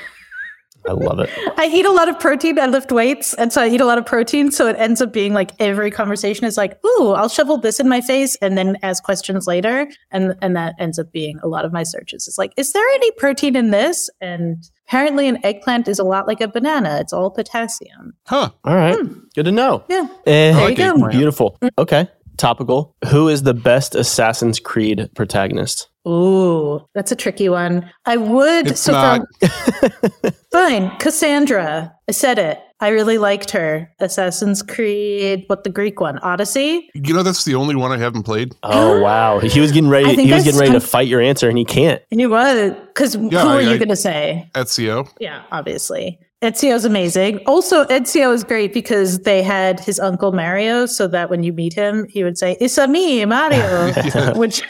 I 0.89 0.93
love 0.93 1.19
it. 1.19 1.31
I 1.59 1.67
eat 1.67 1.87
a 1.87 1.93
lot 1.93 2.09
of 2.09 2.19
protein. 2.21 2.59
I 2.59 2.67
lift 2.67 2.93
weights, 2.93 3.35
and 3.35 3.53
so 3.53 3.63
I 3.63 3.69
eat 3.69 3.81
a 3.81 3.85
lot 3.85 3.99
of 3.99 4.07
protein. 4.07 4.51
So 4.51 4.67
it 4.67 4.77
ends 4.79 5.01
up 5.01 5.13
being 5.13 5.33
like 5.33 5.53
every 5.59 5.91
conversation 5.91 6.45
is 6.45 6.57
like, 6.57 6.79
"Ooh, 6.85 7.13
I'll 7.13 7.29
shovel 7.29 7.57
this 7.57 7.81
in 7.81 7.89
my 7.89 8.01
face," 8.01 8.37
and 8.43 8.57
then 8.59 8.77
ask 8.83 9.03
questions 9.03 9.47
later, 9.47 9.89
and 10.11 10.35
and 10.43 10.55
that 10.57 10.75
ends 10.79 10.99
up 10.99 11.11
being 11.13 11.39
a 11.43 11.49
lot 11.49 11.65
of 11.65 11.73
my 11.73 11.83
searches. 11.83 12.29
It's 12.29 12.39
like, 12.39 12.53
"Is 12.57 12.73
there 12.73 12.87
any 12.95 13.11
protein 13.13 13.57
in 13.57 13.71
this?" 13.71 14.11
And 14.21 14.63
apparently, 14.87 15.29
an 15.29 15.45
eggplant 15.45 15.89
is 15.89 15.99
a 15.99 16.05
lot 16.05 16.27
like 16.27 16.41
a 16.41 16.49
banana. 16.49 16.99
It's 17.01 17.13
all 17.13 17.31
potassium. 17.31 18.15
Huh. 18.27 18.51
All 18.65 18.75
right. 18.75 18.97
Good 19.35 19.45
to 19.47 19.53
know. 19.53 19.85
Yeah. 19.89 20.07
Eh, 20.27 20.53
I 20.55 20.61
like 20.65 20.79
eggplant. 20.79 21.13
beautiful. 21.13 21.59
Okay. 21.79 22.09
Topical. 22.37 22.95
Who 23.11 23.29
is 23.29 23.43
the 23.45 23.55
best 23.55 23.95
Assassin's 23.95 24.59
Creed 24.61 25.09
protagonist? 25.15 25.89
Ooh, 26.07 26.87
that's 26.95 27.11
a 27.13 27.17
tricky 27.17 27.49
one. 27.49 27.91
I 28.05 28.17
would. 28.19 28.67
It's 28.69 28.81
so 28.81 28.93
not. 28.93 29.23
from- 29.41 30.31
fine, 30.53 30.91
Kassandra. 30.99 31.93
I 32.09 32.13
said 32.13 32.39
it. 32.39 32.61
I 32.81 32.89
really 32.89 33.17
liked 33.17 33.51
her. 33.53 33.91
Assassin's 34.01 34.63
Creed. 34.63 35.45
What 35.47 35.65
the 35.65 35.71
Greek 35.71 36.01
one? 36.01 36.19
Odyssey. 36.19 36.91
You 36.95 37.15
know, 37.15 37.23
that's 37.23 37.45
the 37.45 37.55
only 37.55 37.75
one 37.75 37.91
I 37.93 37.97
haven't 37.99 38.25
played. 38.25 38.55
Oh 38.65 39.01
wow. 39.01 39.39
He 39.39 39.61
was 39.61 39.73
getting 39.73 39.89
ready 39.89 40.15
he 40.23 40.31
was 40.33 40.43
I 40.43 40.45
getting 40.45 40.61
ready 40.61 40.73
to 40.73 40.81
fight 40.81 41.09
your 41.09 41.23
answer 41.23 41.49
and 41.49 41.57
he 41.57 41.65
can't. 41.65 42.03
And 42.11 42.21
he 42.21 42.27
was 42.27 42.73
because 42.89 43.15
who 43.15 43.31
Yeah, 43.31 43.47
are 43.47 43.63
you 43.63 43.71
I- 43.71 43.77
going 43.79 43.89
to 43.89 43.97
say? 43.97 44.51
Ezio. 44.55 45.09
Yeah, 45.21 45.43
obviously. 45.53 46.19
Ezio's 46.45 46.85
amazing. 46.85 47.41
Also, 47.47 47.85
Ezio 47.87 48.35
is 48.35 48.45
great 48.45 48.75
because 48.75 49.21
they 49.21 49.43
had 49.43 49.81
his 49.81 49.99
uncle 49.99 50.33
Mario, 50.33 50.85
so 50.85 51.09
that 51.09 51.31
when 51.31 51.43
you 51.43 51.55
meet 51.55 51.73
him, 51.73 52.07
he 52.09 52.23
would 52.23 52.37
say, 52.37 52.57
"It's 52.61 52.77
a 52.77 52.87
me, 52.87 53.25
Mario," 53.25 53.93
which 54.37 54.63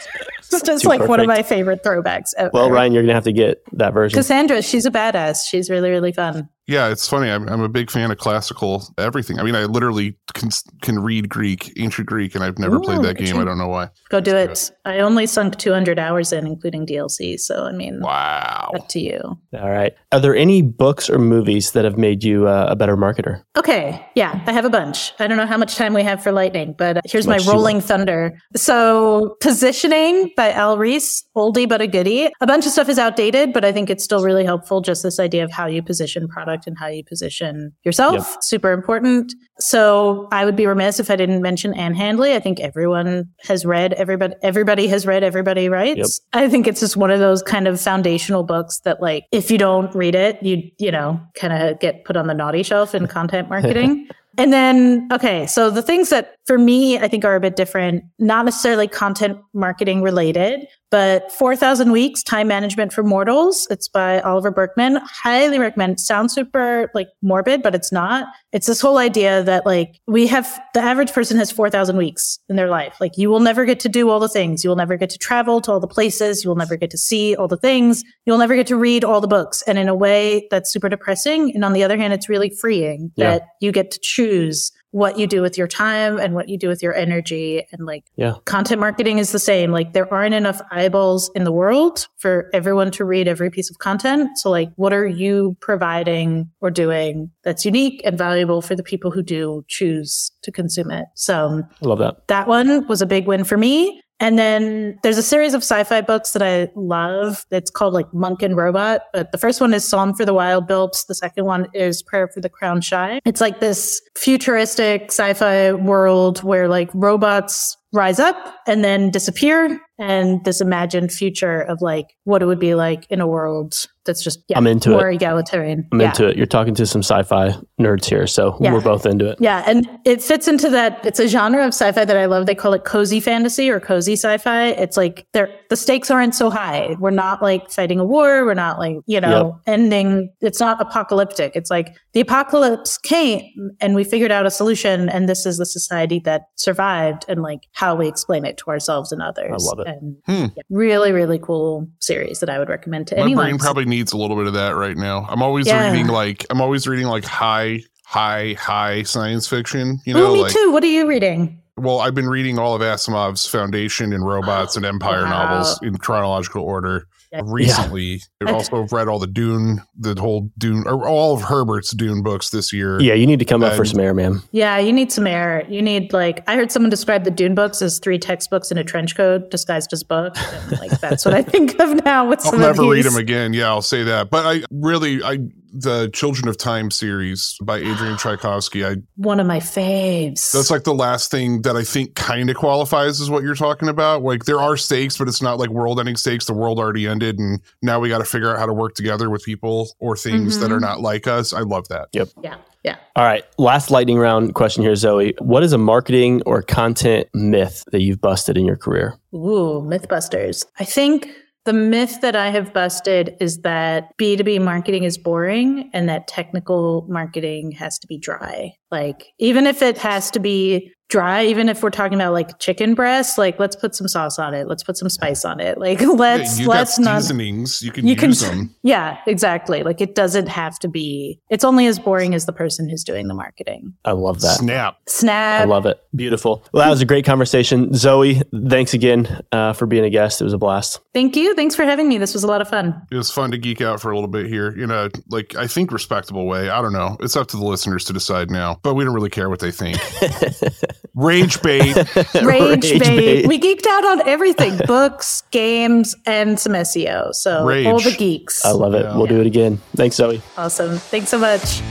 is 0.53 0.61
just 0.61 0.83
Too 0.83 0.89
like 0.89 1.07
one 1.07 1.19
of 1.19 1.27
my 1.27 1.43
favorite 1.43 1.83
throwbacks 1.83 2.33
ever. 2.37 2.51
Well, 2.53 2.71
Ryan, 2.71 2.93
you're 2.93 3.03
gonna 3.03 3.13
have 3.13 3.25
to 3.25 3.33
get 3.33 3.61
that 3.73 3.93
version. 3.93 4.17
Kassandra, 4.17 4.67
she's 4.67 4.85
a 4.85 4.91
badass. 4.91 5.45
She's 5.45 5.69
really, 5.69 5.89
really 5.89 6.13
fun. 6.13 6.49
Yeah, 6.67 6.89
it's 6.89 7.07
funny. 7.07 7.29
I'm, 7.29 7.47
I'm 7.47 7.61
a 7.61 7.69
big 7.69 7.91
fan 7.91 8.09
of 8.11 8.17
classical 8.17 8.83
everything. 8.97 9.39
I 9.39 9.43
mean, 9.43 9.55
I 9.55 9.65
literally 9.65 10.17
can 10.33 10.49
can 10.81 10.99
read 10.99 11.29
Greek, 11.29 11.71
ancient 11.77 12.07
Greek, 12.07 12.33
and 12.35 12.43
I've 12.43 12.57
never 12.57 12.79
played 12.79 13.01
that 13.03 13.17
game. 13.17 13.37
I 13.37 13.43
don't 13.45 13.57
know 13.57 13.67
why. 13.67 13.89
Go 14.09 14.19
do 14.19 14.35
it. 14.35 14.71
I 14.83 14.99
only 14.99 15.27
sunk 15.27 15.57
200 15.57 15.99
hours 15.99 16.31
in, 16.33 16.47
including 16.47 16.85
DLC. 16.85 17.39
So, 17.39 17.65
I 17.65 17.71
mean, 17.71 18.01
Wow. 18.01 18.71
up 18.75 18.87
to 18.89 18.99
you. 18.99 19.19
All 19.53 19.69
right. 19.69 19.93
Are 20.11 20.19
there 20.19 20.35
any 20.35 20.61
books 20.61 21.09
or 21.09 21.19
movies 21.19 21.71
that 21.73 21.85
have 21.85 21.97
made 21.97 22.23
you 22.23 22.47
uh, 22.47 22.67
a 22.69 22.75
better 22.75 22.97
marketer? 22.97 23.43
Okay. 23.57 24.03
Yeah, 24.15 24.41
I 24.47 24.51
have 24.51 24.65
a 24.65 24.69
bunch. 24.69 25.13
I 25.19 25.27
don't 25.27 25.37
know 25.37 25.45
how 25.45 25.57
much 25.57 25.75
time 25.75 25.93
we 25.93 26.03
have 26.03 26.21
for 26.23 26.31
lightning, 26.31 26.73
but 26.77 26.99
here's 27.05 27.27
my 27.27 27.37
rolling 27.47 27.79
thunder. 27.81 28.37
So, 28.55 29.35
Positioning 29.41 30.31
by 30.35 30.51
Al 30.51 30.77
Ries, 30.77 31.23
oldie 31.35 31.67
but 31.69 31.81
a 31.81 31.87
goodie. 31.87 32.29
A 32.41 32.47
bunch 32.47 32.65
of 32.65 32.71
stuff 32.71 32.89
is 32.89 32.97
outdated, 32.99 33.53
but 33.53 33.63
I 33.63 33.71
think 33.71 33.89
it's 33.89 34.03
still 34.03 34.23
really 34.23 34.43
helpful. 34.45 34.81
Just 34.81 35.03
this 35.03 35.19
idea 35.19 35.43
of 35.43 35.51
how 35.51 35.67
you 35.67 35.81
position 35.83 36.27
product 36.55 36.67
and 36.67 36.77
how 36.77 36.87
you 36.87 37.03
position 37.03 37.73
yourself. 37.83 38.37
Super 38.41 38.71
important. 38.71 39.33
So, 39.59 40.27
I 40.31 40.45
would 40.45 40.55
be 40.55 40.65
remiss 40.65 40.99
if 40.99 41.09
I 41.09 41.15
didn't 41.15 41.41
mention 41.41 41.73
Ann 41.73 41.93
Handley. 41.93 42.33
I 42.33 42.39
think 42.39 42.59
everyone 42.59 43.29
has 43.43 43.65
read, 43.65 43.93
everybody, 43.93 44.35
everybody 44.41 44.87
has 44.87 45.05
read, 45.05 45.23
everybody 45.23 45.69
writes. 45.69 46.21
I 46.33 46.49
think 46.49 46.67
it's 46.67 46.79
just 46.79 46.97
one 46.97 47.11
of 47.11 47.19
those 47.19 47.41
kind 47.41 47.67
of 47.67 47.79
foundational 47.79 48.43
books 48.43 48.79
that, 48.81 49.01
like, 49.01 49.25
if 49.31 49.49
you 49.49 49.57
don't 49.57 49.93
read 49.95 50.15
it, 50.15 50.41
you, 50.43 50.69
you 50.77 50.91
know, 50.91 51.19
kind 51.35 51.53
of 51.53 51.79
get 51.79 52.03
put 52.05 52.17
on 52.17 52.27
the 52.27 52.33
naughty 52.33 52.63
shelf 52.63 52.93
in 52.93 53.07
content 53.07 53.49
marketing. 53.49 54.09
And 54.37 54.51
then, 54.51 55.07
okay, 55.13 55.47
so 55.47 55.69
the 55.69 55.81
things 55.81 56.09
that 56.09 56.35
for 56.45 56.57
me, 56.57 56.99
I 56.99 57.07
think 57.07 57.23
are 57.23 57.35
a 57.35 57.39
bit 57.39 57.55
different, 57.55 58.03
not 58.19 58.43
necessarily 58.43 58.85
content 58.85 59.37
marketing 59.53 60.01
related, 60.01 60.67
but 60.95 61.29
4,000 61.29 61.91
Weeks 61.91 62.23
Time 62.23 62.47
Management 62.47 62.93
for 62.93 63.03
Mortals. 63.03 63.67
It's 63.69 63.89
by 63.89 64.21
Oliver 64.21 64.49
Burkeman. 64.49 64.95
Highly 65.03 65.59
recommend. 65.59 65.99
Sounds 65.99 66.33
super 66.33 66.89
like 66.93 67.09
morbid, 67.21 67.61
but 67.61 67.75
it's 67.75 67.91
not. 67.91 68.27
It's 68.53 68.65
this 68.65 68.79
whole 68.79 68.97
idea 68.97 69.43
that 69.43 69.65
like 69.65 69.99
we 70.07 70.25
have 70.27 70.57
the 70.73 70.79
average 70.79 71.11
person 71.11 71.35
has 71.35 71.51
4,000 71.51 71.97
weeks 71.97 72.39
in 72.47 72.55
their 72.55 72.69
life. 72.69 72.95
Like 73.01 73.17
you 73.17 73.29
will 73.29 73.41
never 73.41 73.65
get 73.65 73.81
to 73.81 73.89
do 73.89 74.09
all 74.09 74.21
the 74.21 74.29
things. 74.29 74.63
You 74.63 74.69
will 74.69 74.77
never 74.77 74.95
get 74.95 75.09
to 75.09 75.17
travel 75.17 75.59
to 75.63 75.71
all 75.73 75.81
the 75.81 75.85
places. 75.85 76.45
You 76.45 76.49
will 76.49 76.55
never 76.55 76.77
get 76.77 76.91
to 76.91 76.97
see 76.97 77.35
all 77.35 77.49
the 77.49 77.57
things. 77.57 78.01
You'll 78.25 78.37
never 78.37 78.55
get 78.55 78.67
to 78.67 78.77
read 78.77 79.03
all 79.03 79.19
the 79.19 79.27
books. 79.27 79.63
And 79.63 79.77
in 79.77 79.89
a 79.89 79.95
way 79.95 80.47
that's 80.49 80.71
super 80.71 80.87
depressing. 80.87 81.53
And 81.53 81.65
on 81.65 81.73
the 81.73 81.83
other 81.83 81.97
hand, 81.97 82.13
it's 82.13 82.29
really 82.29 82.51
freeing 82.51 83.11
Yeah. 83.17 83.31
that 83.31 83.47
you 83.59 83.73
get 83.73 83.91
to 83.91 83.99
choose 84.01 84.71
what 84.95 85.19
you 85.19 85.27
do 85.27 85.41
with 85.41 85.57
your 85.57 85.67
time 85.67 86.17
and 86.17 86.33
what 86.33 86.47
you 86.47 86.57
do 86.57 86.69
with 86.69 86.81
your 86.81 86.95
energy 86.95 87.61
and 87.73 87.85
like 87.85 88.05
Yeah. 88.15 88.35
content 88.45 88.79
marketing 88.79 89.17
is 89.19 89.33
the 89.33 89.39
same 89.39 89.73
like 89.73 89.91
there 89.91 90.11
aren't 90.11 90.33
enough 90.33 90.61
eyeballs 90.71 91.29
in 91.35 91.43
the 91.43 91.51
world 91.51 92.07
for 92.15 92.49
everyone 92.53 92.91
to 92.91 93.03
read 93.03 93.27
every 93.27 93.49
piece 93.49 93.69
of 93.69 93.77
content 93.79 94.37
so 94.37 94.49
like 94.49 94.69
what 94.77 94.93
are 94.93 95.05
you 95.05 95.57
providing 95.59 96.49
or 96.61 96.71
doing 96.71 97.29
that's 97.43 97.65
unique 97.65 98.01
and 98.05 98.17
valuable 98.17 98.61
for 98.61 98.73
the 98.73 98.83
people 98.83 99.11
who 99.11 99.21
do 99.21 99.65
choose 99.67 100.31
to 100.43 100.49
consume 100.49 100.89
it 100.91 101.07
so 101.13 101.61
I 101.83 101.85
love 101.85 101.99
that. 101.99 102.25
that 102.29 102.47
one 102.47 102.87
was 102.87 103.01
a 103.01 103.05
big 103.05 103.27
win 103.27 103.43
for 103.43 103.57
me. 103.57 104.01
And 104.25 104.39
then 104.39 104.97
there's 105.03 105.19
a 105.19 105.23
series 105.23 105.53
of 105.53 105.61
sci-fi 105.61 106.01
books 106.01 106.31
that 106.31 106.41
I 106.41 106.71
love. 106.75 107.45
It's 107.51 107.69
called 107.69 107.93
like 107.93 108.11
Monk 108.11 108.41
and 108.41 108.57
Robot. 108.57 109.01
But 109.13 109.31
the 109.31 109.37
first 109.37 109.61
one 109.61 109.71
is 109.71 109.87
Psalm 109.87 110.15
for 110.15 110.25
the 110.25 110.33
Wild-Built. 110.33 111.05
The 111.07 111.13
second 111.13 111.45
one 111.45 111.67
is 111.75 112.01
Prayer 112.01 112.27
for 112.27 112.41
the 112.41 112.49
Crown 112.49 112.81
Shy. 112.81 113.19
It's 113.23 113.39
like 113.39 113.59
this 113.59 114.01
futuristic 114.15 115.11
sci-fi 115.11 115.73
world 115.73 116.41
where 116.41 116.67
like 116.67 116.89
robots 116.95 117.77
rise 117.95 118.19
up 118.19 118.35
and 118.67 118.83
then 118.83 119.09
disappear 119.09 119.79
and 119.97 120.43
this 120.43 120.59
imagined 120.61 121.11
future 121.11 121.61
of 121.61 121.81
like 121.81 122.15
what 122.25 122.41
it 122.41 122.45
would 122.45 122.59
be 122.59 122.75
like 122.75 123.05
in 123.09 123.21
a 123.21 123.27
world 123.27 123.85
that's 124.05 124.23
just 124.23 124.43
yeah, 124.49 124.57
I'm 124.57 124.67
into 124.67 124.91
more 124.91 125.09
it. 125.09 125.15
egalitarian. 125.15 125.87
I'm 125.91 125.99
yeah. 125.99 126.09
into 126.09 126.27
it. 126.27 126.37
You're 126.37 126.45
talking 126.45 126.75
to 126.75 126.85
some 126.85 127.01
sci-fi 127.01 127.55
nerds 127.81 128.05
here, 128.05 128.27
so 128.27 128.55
Yeah. 128.61 128.71
we're 128.73 128.81
both 128.81 129.05
into 129.05 129.27
it. 129.27 129.37
Yeah, 129.39 129.63
and 129.65 129.89
it 130.05 130.21
fits 130.21 130.47
into 130.47 130.69
that. 130.69 131.03
It's 131.05 131.19
a 131.19 131.27
genre 131.27 131.63
of 131.63 131.69
sci-fi 131.69 132.05
that 132.05 132.15
I 132.15 132.25
love. 132.25 132.45
They 132.45 132.53
call 132.53 132.73
it 132.73 132.83
cozy 132.83 133.19
fantasy 133.19 133.67
or 133.69 133.79
cozy 133.79 134.13
sci-fi. 134.13 134.67
It's 134.67 134.95
like 134.95 135.25
they're 135.33 135.49
the 135.69 135.75
stakes 135.75 136.11
aren't 136.11 136.35
so 136.35 136.51
high. 136.51 136.95
We're 136.99 137.09
not 137.09 137.41
like 137.41 137.71
fighting 137.71 137.99
a 137.99 138.05
war. 138.05 138.45
We're 138.45 138.53
not 138.53 138.77
like 138.77 138.97
you 139.07 139.19
know 139.19 139.59
ending. 139.65 140.31
It's 140.41 140.59
not 140.59 140.79
apocalyptic. 140.79 141.53
It's 141.55 141.71
like 141.71 141.95
the 142.13 142.19
apocalypse 142.19 142.97
came 142.99 143.43
and 143.81 143.95
we 143.95 144.03
figured 144.03 144.31
out 144.31 144.45
a 144.45 144.51
solution, 144.51 145.09
and 145.09 145.27
this 145.27 145.45
is 145.47 145.57
the 145.57 145.65
society 145.65 146.19
that 146.25 146.43
survived, 146.55 147.25
and 147.27 147.41
like 147.41 147.61
how 147.71 147.84
we 147.93 148.07
explain 148.07 148.45
it 148.45 148.57
to 148.57 148.67
ourselves 148.71 149.11
and 149.11 149.21
others. 149.21 149.51
I 149.51 149.69
love 149.69 149.79
it. 149.79 149.87
And 149.87 150.15
Hmm. 150.25 150.45
yeah, 150.55 150.63
really, 150.69 151.11
really 151.11 151.37
cool 151.37 151.87
series 151.99 152.39
that 152.39 152.49
I 152.49 152.57
would 152.57 152.69
recommend 152.69 153.07
to 153.07 153.15
My 153.17 153.23
anyone. 153.23 153.45
brain 153.45 153.57
probably 153.59 153.85
needs 153.85 154.13
a 154.13 154.17
little 154.17 154.37
bit 154.37 154.47
of 154.47 154.53
that 154.53 154.75
right 154.75 154.97
now. 154.97 155.27
I'm 155.29 155.43
always 155.43 155.67
Yeah. 155.67 155.91
reading 155.91 156.07
like 156.07 156.45
I'm 156.49 156.61
always 156.61 156.87
reading 156.87 157.07
like 157.07 157.25
high, 157.25 157.83
high, 158.05 158.55
high 158.57 159.03
science 159.03 159.47
fiction. 159.47 159.99
You 160.05 160.13
know, 160.13 160.33
me 160.33 160.41
like 160.43 160.53
too. 160.53 160.71
What 160.71 160.83
are 160.83 160.87
you 160.87 161.05
reading? 161.07 161.59
Well, 161.77 161.99
I've 161.99 162.15
been 162.15 162.29
reading 162.29 162.57
all 162.57 162.73
of 162.73 162.81
Asimov's 162.81 163.45
Foundation 163.45 164.13
and 164.13 164.25
Robots 164.25 164.77
and 164.77 164.85
Empire 164.85 165.23
Wow. 165.25 165.29
novels 165.45 165.77
in 165.83 165.97
chronological 165.97 166.63
order. 166.63 167.05
Yeah. 167.35 167.41
Recently, 167.45 168.21
I've 168.41 168.53
also 168.53 168.87
read 168.91 169.07
all 169.07 169.19
the 169.19 169.27
Dune, 169.27 169.81
the 169.97 170.15
whole 170.19 170.51
Dune, 170.57 170.83
or 170.87 171.07
all 171.07 171.35
of 171.35 171.41
Herbert's 171.41 171.91
Dune 171.91 172.23
books 172.23 172.49
this 172.49 172.71
year. 172.71 173.01
Yeah, 173.01 173.13
you 173.13 173.27
need 173.27 173.39
to 173.39 173.45
come 173.45 173.63
up 173.63 173.75
for 173.75 173.85
some 173.85 173.99
air, 173.99 174.13
man. 174.13 174.41
Yeah, 174.51 174.77
you 174.77 174.93
need 174.93 175.11
some 175.11 175.27
air. 175.27 175.65
You 175.67 175.81
need 175.81 176.13
like 176.13 176.43
I 176.47 176.55
heard 176.55 176.71
someone 176.71 176.89
describe 176.89 177.23
the 177.23 177.31
Dune 177.31 177.55
books 177.55 177.81
as 177.81 177.99
three 177.99 178.17
textbooks 178.17 178.71
in 178.71 178.77
a 178.77 178.83
trench 178.83 179.15
coat 179.15 179.51
disguised 179.51 179.91
as 179.93 180.03
books. 180.03 180.39
And, 180.53 180.79
like 180.79 180.99
that's 180.99 181.25
what 181.25 181.33
I 181.33 181.41
think 181.43 181.79
of 181.79 182.03
now 182.05 182.27
with 182.27 182.45
I'll 182.45 182.57
never 182.57 182.83
of 182.83 182.89
read 182.89 183.05
them 183.05 183.17
again. 183.17 183.53
Yeah, 183.53 183.67
I'll 183.67 183.81
say 183.81 184.03
that. 184.03 184.29
But 184.29 184.45
I 184.45 184.63
really, 184.71 185.21
I 185.21 185.39
the 185.77 186.09
Children 186.13 186.47
of 186.47 186.57
Time 186.57 186.89
series 186.89 187.57
by 187.61 187.77
Adrian 187.77 188.17
Tchaikovsky. 188.17 188.85
I 188.85 188.95
One 189.17 189.39
of 189.39 189.47
my 189.47 189.59
faves. 189.59 190.51
that's 190.51 190.71
like 190.71 190.83
the 190.83 190.93
last 190.93 191.29
thing 191.31 191.61
that 191.63 191.75
I 191.75 191.83
think 191.83 192.15
kind 192.15 192.49
of 192.49 192.55
qualifies 192.55 193.19
as 193.21 193.29
what 193.29 193.43
you're 193.43 193.55
talking 193.55 193.89
about. 193.89 194.23
Like 194.23 194.45
there 194.45 194.59
are 194.61 194.77
stakes, 194.77 195.17
but 195.17 195.27
it's 195.27 195.41
not 195.41 195.59
like 195.59 195.69
world-ending 195.69 196.15
stakes. 196.15 196.45
The 196.45 196.53
world 196.53 196.79
already 196.79 197.07
ended, 197.07 197.39
and 197.39 197.59
now 197.81 197.99
we 197.99 198.09
got 198.09 198.19
to 198.19 198.25
figure 198.25 198.51
out 198.51 198.59
how 198.59 198.65
to 198.65 198.73
work 198.73 198.95
together 198.95 199.29
with 199.29 199.43
people 199.43 199.89
or 199.99 200.15
things 200.15 200.59
that 200.59 200.69
Mhm. 200.69 200.77
are 200.77 200.79
not 200.79 201.01
like 201.01 201.27
us. 201.27 201.53
I 201.53 201.61
love 201.61 201.87
that. 201.89 202.07
Yep. 202.13 202.29
Yeah, 202.41 202.55
yeah. 202.83 202.95
All 203.15 203.25
right, 203.25 203.43
last 203.57 203.91
lightning 203.91 204.17
round 204.17 204.55
question 204.55 204.83
here, 204.83 204.95
Zoe. 204.95 205.33
What 205.39 205.63
is 205.63 205.73
a 205.73 205.77
marketing 205.77 206.41
or 206.45 206.61
content 206.61 207.27
myth 207.33 207.83
that 207.91 208.01
you've 208.01 208.21
busted 208.21 208.57
in 208.57 208.65
your 208.65 208.77
career? 208.77 209.17
Ooh, 209.33 209.83
Mythbusters. 209.85 210.65
I 210.79 210.85
think 210.85 211.29
the 211.65 211.73
myth 211.73 212.21
that 212.21 212.35
I 212.35 212.49
have 212.49 212.73
busted 212.73 213.35
is 213.39 213.61
that 213.61 214.11
B2B 214.19 214.61
marketing 214.61 215.03
is 215.03 215.17
boring 215.17 215.89
and 215.93 216.07
that 216.07 216.27
technical 216.27 217.05
marketing 217.09 217.71
has 217.71 217.97
to 217.99 218.07
be 218.07 218.17
dry. 218.19 218.73
Like, 218.91 219.33
even 219.39 219.65
if 219.65 219.81
it 219.81 219.97
has 219.97 220.29
to 220.31 220.39
be 220.39 220.93
dry, 221.09 221.45
even 221.45 221.69
if 221.69 221.83
we're 221.83 221.89
talking 221.91 222.15
about 222.15 222.33
like 222.33 222.57
chicken 222.59 222.93
breast, 222.95 223.37
like 223.37 223.59
let's 223.59 223.75
put 223.75 223.95
some 223.95 224.07
sauce 224.07 224.39
on 224.39 224.53
it, 224.53 224.67
let's 224.67 224.83
put 224.83 224.97
some 224.97 225.09
spice 225.09 225.45
on 225.45 225.59
it. 225.59 225.77
Like, 225.77 226.01
let's, 226.01 226.59
Yeah, 226.59 226.67
let's 226.67 226.97
not. 226.99 227.21
seasonings. 227.21 227.81
You 227.81 227.91
can 227.91 228.07
You 228.07 228.15
can, 228.15 228.29
use 228.29 228.41
them. 228.41 228.73
yeah, 228.83 229.17
exactly. 229.27 229.83
Like 229.83 230.01
it 230.01 230.15
doesn't 230.15 230.47
have 230.47 230.79
to 230.79 230.87
be. 230.87 231.39
It's 231.49 231.63
only 231.63 231.85
as 231.87 231.99
boring 231.99 232.33
as 232.33 232.45
the 232.45 232.53
person 232.53 232.89
who's 232.89 233.03
doing 233.03 233.27
the 233.27 233.33
marketing. 233.33 233.93
I 234.03 234.11
love 234.13 234.41
that. 234.41 234.57
Snap. 234.57 234.97
Snap. 235.07 235.61
I 235.61 235.65
love 235.65 235.85
it. 235.85 235.99
Beautiful. 236.15 236.65
Well, 236.73 236.83
that 236.83 236.89
was 236.89 237.01
a 237.01 237.05
great 237.05 237.25
conversation. 237.25 237.93
Zoe, 237.93 238.41
thanks 238.69 238.93
again 238.93 239.41
uh, 239.51 239.73
for 239.73 239.85
being 239.85 240.03
a 240.05 240.09
guest. 240.09 240.41
It 240.41 240.43
was 240.45 240.53
a 240.53 240.57
blast. 240.57 240.99
Thank 241.13 241.35
you. 241.35 241.53
Thanks 241.55 241.75
for 241.75 241.83
having 241.83 242.07
me. 242.09 242.17
This 242.17 242.33
was 242.33 242.43
a 242.43 242.47
lot 242.47 242.61
of 242.61 242.69
fun. 242.69 242.99
It 243.11 243.15
was 243.15 243.29
fun 243.31 243.51
to 243.51 243.57
geek 243.57 243.81
out 243.81 244.01
for 244.01 244.11
a 244.11 244.15
little 244.15 244.29
bit 244.29 244.47
here 244.47 244.69
in 244.69 244.91
a 244.91 245.09
like 245.29 245.55
I 245.55 245.67
think 245.67 245.91
respectable 245.91 246.45
way. 246.47 246.69
I 246.69 246.81
don't 246.81 246.93
know. 246.93 247.15
It's 247.19 247.35
up 247.35 247.47
to 247.49 247.57
the 247.57 247.63
listeners 247.65 248.05
to 248.05 248.13
decide 248.13 248.49
now, 248.49 248.79
but 248.81 248.95
we 248.95 249.03
don't 249.03 249.13
really 249.13 249.29
care 249.29 249.49
what 249.49 249.59
they 249.59 249.71
think. 249.71 249.97
Rage 251.15 251.61
bait. 251.61 251.95
Rage, 252.43 252.81
bait. 252.81 252.99
bait. 252.99 253.47
We 253.47 253.59
geeked 253.59 253.87
out 253.87 254.05
on 254.05 254.27
everything 254.27 254.77
books, 254.85 255.43
games, 255.51 256.15
and 256.25 256.59
some 256.59 256.73
SEO. 256.73 257.33
So 257.33 257.65
Rage. 257.65 257.87
all 257.87 257.99
the 257.99 258.15
geeks. 258.15 258.65
I 258.65 258.71
love 258.71 258.93
it. 258.93 259.03
Yeah. 259.05 259.15
We'll 259.15 259.27
do 259.27 259.39
it 259.39 259.47
again. 259.47 259.77
Thanks, 259.95 260.17
Zoe. 260.17 260.41
awesome. 260.57 260.97
Thanks 260.97 261.29
so 261.29 261.37
much. 261.37 261.81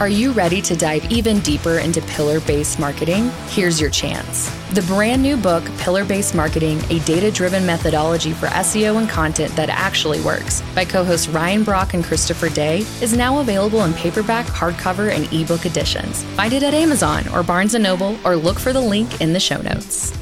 Are 0.00 0.08
you 0.08 0.32
ready 0.32 0.60
to 0.62 0.74
dive 0.74 1.10
even 1.12 1.38
deeper 1.40 1.78
into 1.78 2.00
pillar 2.02 2.40
based 2.40 2.80
marketing? 2.80 3.30
Here's 3.48 3.80
your 3.80 3.90
chance. 3.90 4.50
The 4.70 4.82
brand 4.82 5.22
new 5.22 5.36
book, 5.36 5.62
Pillar 5.78 6.04
Based 6.04 6.34
Marketing 6.34 6.82
A 6.90 6.98
Data 7.00 7.30
Driven 7.30 7.64
Methodology 7.66 8.32
for 8.32 8.46
SEO 8.46 8.98
and 8.98 9.08
Content 9.08 9.54
That 9.54 9.68
Actually 9.68 10.20
Works, 10.22 10.62
by 10.74 10.86
co 10.86 11.04
hosts 11.04 11.28
Ryan 11.28 11.62
Brock 11.62 11.94
and 11.94 12.02
Christopher 12.02 12.48
Day, 12.48 12.78
is 13.00 13.16
now 13.16 13.40
available 13.40 13.84
in 13.84 13.92
paperback, 13.92 14.46
hardcover, 14.46 15.10
and 15.10 15.30
ebook 15.32 15.66
editions. 15.66 16.24
Find 16.36 16.52
it 16.52 16.62
at 16.62 16.74
Amazon 16.74 17.28
or 17.28 17.42
Barnes 17.42 17.74
& 17.74 17.78
Noble 17.78 18.18
or 18.24 18.34
look 18.34 18.58
for 18.58 18.72
the 18.72 18.80
link 18.80 19.20
in 19.20 19.34
the 19.34 19.40
show 19.40 19.60
notes. 19.60 20.18